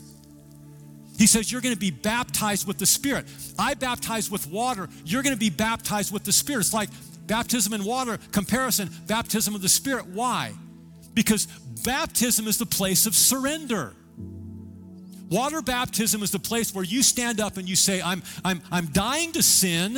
He 1.19 1.27
says, 1.27 1.51
You're 1.51 1.61
going 1.61 1.75
to 1.75 1.81
be 1.81 1.91
baptized 1.91 2.67
with 2.67 2.79
the 2.79 2.87
Spirit. 2.87 3.27
I 3.59 3.75
baptize 3.75 4.31
with 4.31 4.47
water. 4.47 4.89
You're 5.05 5.23
going 5.23 5.35
to 5.35 5.39
be 5.39 5.51
baptized 5.51 6.13
with 6.13 6.25
the 6.25 6.33
Spirit. 6.33 6.61
It's 6.61 6.73
like 6.73 6.89
baptism 7.27 7.75
in 7.75 7.85
water, 7.85 8.19
comparison, 8.33 8.89
baptism 9.07 9.55
of 9.55 9.61
the 9.61 9.69
Spirit. 9.69 10.07
Why? 10.07 10.53
Because 11.15 11.47
baptism 11.85 12.47
is 12.47 12.59
the 12.59 12.67
place 12.67 13.07
of 13.07 13.15
surrender. 13.15 13.95
Water 15.29 15.61
baptism 15.61 16.23
is 16.23 16.31
the 16.31 16.39
place 16.39 16.75
where 16.75 16.85
you 16.85 17.03
stand 17.03 17.41
up 17.41 17.59
and 17.59 17.69
you 17.69 17.77
say, 17.77 18.01
I'm, 18.01 18.23
I'm, 18.45 18.63
I'm 18.71 18.87
dying 18.87 19.33
to 19.33 19.43
sin 19.43 19.97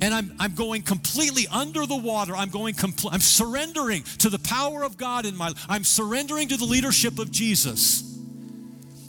and 0.00 0.14
I'm, 0.14 0.32
I'm 0.38 0.54
going 0.54 0.82
completely 0.82 1.46
under 1.50 1.86
the 1.86 1.96
water. 1.96 2.36
I'm 2.36 2.50
going, 2.50 2.74
compl- 2.74 3.08
I'm 3.10 3.20
surrendering 3.20 4.02
to 4.18 4.28
the 4.28 4.38
power 4.38 4.84
of 4.84 4.96
God 4.96 5.26
in 5.26 5.34
my 5.36 5.48
life. 5.48 5.66
I'm 5.68 5.82
surrendering 5.82 6.48
to 6.48 6.56
the 6.56 6.66
leadership 6.66 7.18
of 7.18 7.32
Jesus. 7.32 8.13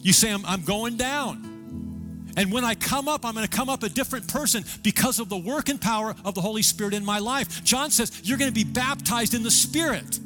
You 0.06 0.14
say, 0.14 0.32
I'm, 0.32 0.46
I'm 0.46 0.62
going 0.62 0.98
down. 0.98 2.34
And 2.38 2.52
when 2.52 2.64
I 2.64 2.76
come 2.76 3.08
up, 3.08 3.26
I'm 3.26 3.34
going 3.34 3.48
to 3.48 3.52
come 3.52 3.70
up 3.70 3.82
a 3.82 3.90
different 3.90 4.28
person 4.28 4.64
because 4.84 5.20
of 5.20 5.30
the 5.30 5.38
work 5.38 5.68
and 5.68 5.82
power 5.82 6.14
of 6.24 6.36
the 6.36 6.42
Holy 6.42 6.62
Spirit 6.62 6.94
in 6.94 7.04
my 7.04 7.18
life. 7.18 7.64
John 7.64 7.90
says, 7.90 8.22
You're 8.24 8.38
going 8.38 8.52
to 8.52 8.54
be 8.54 8.64
baptized 8.64 9.34
in 9.34 9.42
the 9.42 9.50
Spirit. 9.50 10.20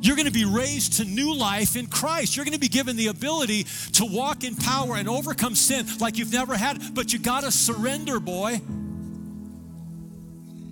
You're 0.00 0.16
going 0.16 0.26
to 0.26 0.32
be 0.32 0.44
raised 0.44 0.94
to 0.94 1.04
new 1.04 1.32
life 1.32 1.76
in 1.76 1.86
Christ. 1.86 2.34
You're 2.34 2.44
going 2.44 2.54
to 2.54 2.60
be 2.60 2.66
given 2.66 2.96
the 2.96 3.06
ability 3.06 3.66
to 3.92 4.04
walk 4.04 4.42
in 4.42 4.56
power 4.56 4.96
and 4.96 5.08
overcome 5.08 5.54
sin 5.54 5.86
like 6.00 6.18
you've 6.18 6.32
never 6.32 6.56
had. 6.56 6.96
But 6.96 7.12
you 7.12 7.20
got 7.20 7.44
to 7.44 7.52
surrender, 7.52 8.18
boy. 8.18 8.60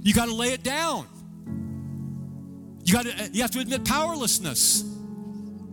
You 0.02 0.12
got 0.14 0.26
to 0.26 0.34
lay 0.34 0.48
it 0.48 0.64
down. 0.64 1.06
You 2.82 2.92
got 2.92 3.06
to 3.06 3.30
you 3.32 3.42
have 3.42 3.52
to 3.52 3.60
admit 3.60 3.84
powerlessness. 3.84 4.89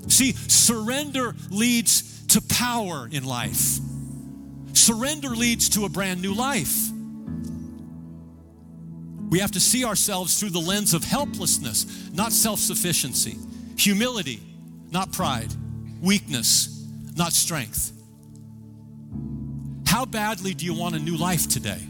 See, 0.07 0.33
surrender 0.33 1.35
leads 1.49 2.25
to 2.27 2.41
power 2.41 3.09
in 3.11 3.25
life. 3.25 3.79
Surrender 4.73 5.29
leads 5.29 5.69
to 5.69 5.85
a 5.85 5.89
brand 5.89 6.21
new 6.21 6.33
life. 6.33 6.89
We 9.29 9.39
have 9.39 9.51
to 9.51 9.59
see 9.59 9.83
ourselves 9.83 10.39
through 10.39 10.51
the 10.51 10.59
lens 10.59 10.93
of 10.93 11.03
helplessness, 11.03 12.09
not 12.13 12.31
self 12.31 12.59
sufficiency, 12.59 13.37
humility, 13.77 14.41
not 14.91 15.11
pride, 15.11 15.51
weakness, 16.01 16.85
not 17.15 17.33
strength. 17.33 17.91
How 19.85 20.05
badly 20.05 20.53
do 20.53 20.65
you 20.65 20.73
want 20.73 20.95
a 20.95 20.99
new 20.99 21.17
life 21.17 21.47
today? 21.49 21.81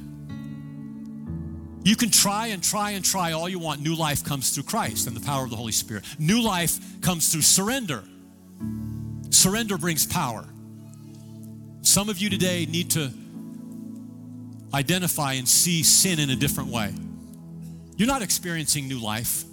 You 1.88 1.96
can 1.96 2.10
try 2.10 2.48
and 2.48 2.62
try 2.62 2.92
and 2.92 3.06
try 3.06 3.32
all 3.32 3.48
you 3.48 3.60
want. 3.60 3.80
New 3.80 3.96
life 3.96 4.22
comes 4.22 4.50
through 4.50 4.66
Christ 4.66 5.08
and 5.08 5.16
the 5.16 5.22
power 5.22 5.46
of 5.46 5.50
the 5.50 5.56
Holy 5.56 5.72
Spirit. 5.72 6.04
New 6.20 6.42
life 6.42 6.78
comes 7.00 7.32
through 7.32 7.44
surrender. 7.44 8.04
Surrender 9.30 9.78
brings 9.78 10.06
power. 10.06 10.44
Some 11.84 12.10
of 12.10 12.18
you 12.18 12.30
today 12.30 12.66
need 12.66 12.92
to 12.92 13.10
identify 14.74 15.36
and 15.36 15.48
see 15.48 15.82
sin 15.82 16.20
in 16.20 16.30
a 16.30 16.36
different 16.36 16.72
way. 16.72 16.94
You're 17.96 18.10
not 18.10 18.22
experiencing 18.22 18.90
new 18.90 19.00
life 19.00 19.46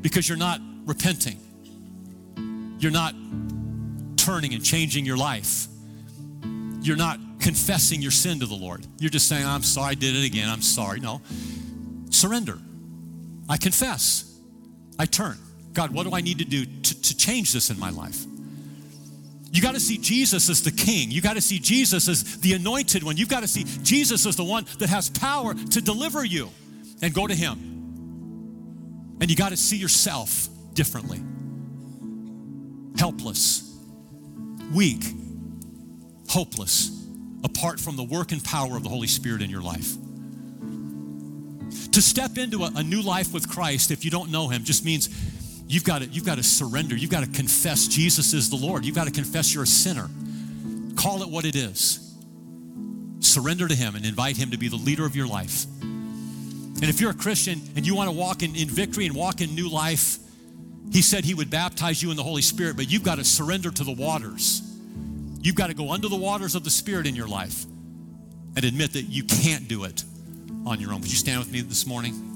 because 0.00 0.26
you're 0.26 0.38
not 0.38 0.62
repenting. 0.86 1.38
You're 2.78 2.90
not 2.90 3.14
turning 4.16 4.54
and 4.54 4.64
changing 4.64 5.04
your 5.04 5.18
life. 5.18 5.66
You're 6.80 6.96
not 6.96 7.20
confessing 7.42 8.00
your 8.00 8.12
sin 8.12 8.40
to 8.40 8.46
the 8.46 8.54
Lord. 8.54 8.86
You're 8.98 9.10
just 9.10 9.28
saying, 9.28 9.44
I'm 9.44 9.64
sorry, 9.64 9.90
I 9.90 9.94
did 9.94 10.16
it 10.16 10.24
again. 10.24 10.48
I'm 10.48 10.62
sorry. 10.62 11.00
No. 11.00 11.20
Surrender. 12.10 12.58
I 13.48 13.56
confess. 13.56 14.38
I 14.98 15.06
turn. 15.06 15.36
God, 15.72 15.90
what 15.90 16.06
do 16.06 16.14
I 16.14 16.20
need 16.20 16.38
to 16.38 16.44
do 16.44 16.64
to, 16.64 17.02
to 17.02 17.16
change 17.16 17.52
this 17.52 17.68
in 17.70 17.78
my 17.78 17.90
life? 17.90 18.24
You 19.50 19.60
got 19.60 19.74
to 19.74 19.80
see 19.80 19.98
Jesus 19.98 20.48
as 20.48 20.62
the 20.62 20.70
king. 20.70 21.10
You 21.10 21.20
got 21.20 21.34
to 21.34 21.40
see 21.40 21.58
Jesus 21.58 22.08
as 22.08 22.40
the 22.40 22.54
anointed 22.54 23.02
one. 23.02 23.16
You've 23.16 23.28
got 23.28 23.40
to 23.40 23.48
see 23.48 23.64
Jesus 23.82 24.24
as 24.24 24.36
the 24.36 24.44
one 24.44 24.64
that 24.78 24.88
has 24.88 25.10
power 25.10 25.52
to 25.52 25.80
deliver 25.82 26.24
you 26.24 26.48
and 27.02 27.12
go 27.12 27.26
to 27.26 27.34
him. 27.34 27.58
And 29.20 29.28
you 29.28 29.36
got 29.36 29.50
to 29.50 29.56
see 29.56 29.76
yourself 29.76 30.48
differently. 30.74 31.20
Helpless, 32.96 33.78
weak, 34.72 35.02
hopeless 36.28 37.01
apart 37.44 37.80
from 37.80 37.96
the 37.96 38.02
work 38.02 38.32
and 38.32 38.42
power 38.42 38.76
of 38.76 38.82
the 38.82 38.88
Holy 38.88 39.06
Spirit 39.06 39.42
in 39.42 39.50
your 39.50 39.62
life. 39.62 39.94
To 41.92 42.02
step 42.02 42.38
into 42.38 42.64
a, 42.64 42.72
a, 42.76 42.82
new 42.82 43.02
life 43.02 43.32
with 43.32 43.48
Christ, 43.48 43.90
if 43.90 44.04
you 44.04 44.10
don't 44.10 44.30
know 44.30 44.48
Him, 44.48 44.64
just 44.64 44.84
means 44.84 45.08
you've 45.66 45.84
got 45.84 46.02
to, 46.02 46.08
you've 46.08 46.24
got 46.24 46.36
to 46.36 46.42
surrender. 46.42 46.96
You've 46.96 47.10
got 47.10 47.24
to 47.24 47.30
confess 47.30 47.86
Jesus 47.86 48.32
is 48.32 48.50
the 48.50 48.56
Lord. 48.56 48.84
You've 48.84 48.94
got 48.94 49.06
to 49.06 49.12
confess 49.12 49.54
you're 49.54 49.64
a 49.64 49.66
sinner. 49.66 50.08
Call 50.96 51.22
it 51.22 51.28
what 51.28 51.44
it 51.44 51.56
is. 51.56 52.14
Surrender 53.20 53.68
to 53.68 53.74
Him 53.74 53.94
and 53.94 54.04
invite 54.04 54.36
Him 54.36 54.50
to 54.50 54.58
be 54.58 54.68
the 54.68 54.76
leader 54.76 55.04
of 55.04 55.16
your 55.16 55.26
life. 55.26 55.66
And 55.82 56.84
if 56.84 57.00
you're 57.00 57.10
a 57.10 57.14
Christian 57.14 57.60
and 57.76 57.86
you 57.86 57.94
want 57.94 58.10
to 58.10 58.16
walk 58.16 58.42
in, 58.42 58.56
in 58.56 58.68
victory 58.68 59.06
and 59.06 59.14
walk 59.14 59.40
in 59.40 59.54
new 59.54 59.68
life, 59.68 60.18
he 60.90 61.00
said 61.00 61.24
he 61.24 61.34
would 61.34 61.48
baptize 61.48 62.02
you 62.02 62.10
in 62.10 62.16
the 62.16 62.22
Holy 62.22 62.42
Spirit, 62.42 62.76
but 62.76 62.90
you've 62.90 63.04
got 63.04 63.16
to 63.16 63.24
surrender 63.24 63.70
to 63.70 63.84
the 63.84 63.92
waters. 63.92 64.62
You've 65.42 65.56
got 65.56 65.66
to 65.66 65.74
go 65.74 65.90
under 65.90 66.08
the 66.08 66.16
waters 66.16 66.54
of 66.54 66.62
the 66.64 66.70
Spirit 66.70 67.06
in 67.06 67.16
your 67.16 67.26
life 67.26 67.64
and 68.54 68.64
admit 68.64 68.92
that 68.92 69.02
you 69.02 69.24
can't 69.24 69.66
do 69.66 69.84
it 69.84 70.04
on 70.64 70.80
your 70.80 70.92
own. 70.92 71.00
Would 71.00 71.10
you 71.10 71.16
stand 71.16 71.40
with 71.40 71.50
me 71.50 71.60
this 71.60 71.84
morning? 71.84 72.28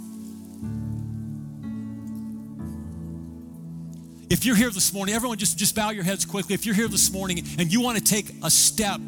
If 4.28 4.44
you're 4.44 4.56
here 4.56 4.70
this 4.70 4.92
morning, 4.92 5.14
everyone 5.14 5.38
just, 5.38 5.56
just 5.56 5.76
bow 5.76 5.90
your 5.90 6.02
heads 6.02 6.24
quickly. 6.24 6.54
If 6.54 6.66
you're 6.66 6.74
here 6.74 6.88
this 6.88 7.12
morning 7.12 7.44
and 7.58 7.72
you 7.72 7.80
want 7.80 7.96
to 7.96 8.02
take 8.02 8.32
a 8.42 8.50
step 8.50 9.00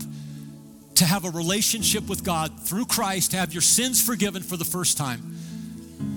to 0.94 1.04
have 1.04 1.24
a 1.24 1.30
relationship 1.30 2.08
with 2.08 2.22
God 2.22 2.60
through 2.60 2.84
Christ, 2.86 3.32
to 3.32 3.36
have 3.36 3.52
your 3.52 3.62
sins 3.62 4.00
forgiven 4.04 4.44
for 4.44 4.56
the 4.56 4.64
first 4.64 4.96
time, 4.96 5.36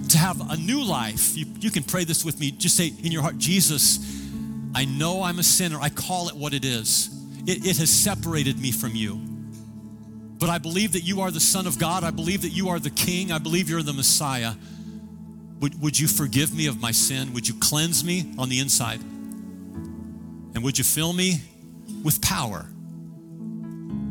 to 0.09 0.19
have 0.19 0.51
a 0.51 0.57
new 0.57 0.83
life, 0.83 1.35
you, 1.35 1.47
you 1.59 1.71
can 1.71 1.83
pray 1.83 2.03
this 2.03 2.23
with 2.23 2.39
me. 2.39 2.51
Just 2.51 2.77
say 2.77 2.93
in 3.03 3.11
your 3.11 3.23
heart, 3.23 3.39
Jesus, 3.39 3.99
I 4.75 4.85
know 4.85 5.23
I'm 5.23 5.39
a 5.39 5.43
sinner. 5.43 5.79
I 5.79 5.89
call 5.89 6.29
it 6.29 6.35
what 6.35 6.53
it 6.53 6.63
is. 6.63 7.09
It, 7.47 7.65
it 7.65 7.77
has 7.77 7.89
separated 7.89 8.59
me 8.59 8.71
from 8.71 8.95
you. 8.95 9.19
But 10.37 10.49
I 10.49 10.57
believe 10.57 10.93
that 10.93 11.01
you 11.01 11.21
are 11.21 11.29
the 11.29 11.39
Son 11.39 11.67
of 11.67 11.77
God. 11.77 12.03
I 12.03 12.09
believe 12.09 12.41
that 12.41 12.49
you 12.49 12.69
are 12.69 12.79
the 12.79 12.89
King. 12.89 13.31
I 13.31 13.37
believe 13.37 13.69
you're 13.69 13.83
the 13.83 13.93
Messiah. 13.93 14.53
Would, 15.59 15.79
would 15.81 15.99
you 15.99 16.07
forgive 16.07 16.53
me 16.53 16.65
of 16.65 16.81
my 16.81 16.91
sin? 16.91 17.33
Would 17.33 17.47
you 17.47 17.53
cleanse 17.59 18.03
me 18.03 18.33
on 18.39 18.49
the 18.49 18.59
inside? 18.59 18.99
And 19.01 20.63
would 20.63 20.77
you 20.77 20.83
fill 20.83 21.13
me 21.13 21.41
with 22.03 22.21
power 22.21 22.65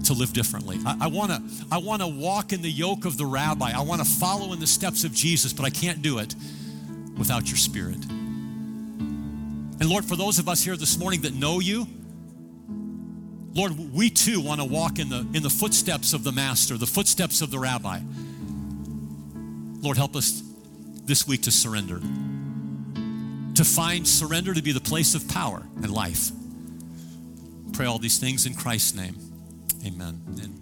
to 0.04 0.12
live 0.12 0.32
differently? 0.32 0.78
I, 0.86 0.98
I 1.02 1.06
wanna, 1.08 1.42
I 1.72 1.78
wanna 1.78 2.06
walk 2.06 2.52
in 2.52 2.62
the 2.62 2.70
yoke 2.70 3.04
of 3.04 3.16
the 3.16 3.26
rabbi. 3.26 3.72
I 3.74 3.80
wanna 3.80 4.04
follow 4.04 4.52
in 4.52 4.60
the 4.60 4.66
steps 4.68 5.02
of 5.02 5.12
Jesus, 5.12 5.52
but 5.52 5.66
I 5.66 5.70
can't 5.70 6.00
do 6.00 6.18
it 6.18 6.34
without 7.18 7.48
your 7.48 7.56
spirit. 7.56 8.02
And 9.80 9.88
Lord, 9.88 10.04
for 10.04 10.14
those 10.14 10.38
of 10.38 10.48
us 10.48 10.62
here 10.62 10.76
this 10.76 10.96
morning 10.96 11.22
that 11.22 11.34
know 11.34 11.58
you, 11.58 11.88
Lord, 13.52 13.92
we 13.92 14.10
too 14.10 14.40
want 14.40 14.60
to 14.60 14.64
walk 14.66 14.98
in 14.98 15.08
the, 15.08 15.26
in 15.34 15.42
the 15.42 15.50
footsteps 15.50 16.12
of 16.12 16.22
the 16.22 16.32
Master, 16.32 16.76
the 16.76 16.86
footsteps 16.86 17.42
of 17.42 17.50
the 17.50 17.58
Rabbi. 17.58 18.00
Lord, 19.80 19.96
help 19.96 20.14
us 20.14 20.42
this 21.04 21.26
week 21.26 21.42
to 21.42 21.50
surrender, 21.50 21.98
to 23.54 23.64
find 23.64 24.06
surrender 24.06 24.54
to 24.54 24.62
be 24.62 24.72
the 24.72 24.80
place 24.80 25.14
of 25.14 25.26
power 25.28 25.66
and 25.76 25.90
life. 25.90 26.30
Pray 27.72 27.86
all 27.86 27.98
these 27.98 28.18
things 28.18 28.46
in 28.46 28.54
Christ's 28.54 28.94
name. 28.94 29.16
Amen. 29.84 30.20
And 30.42 30.59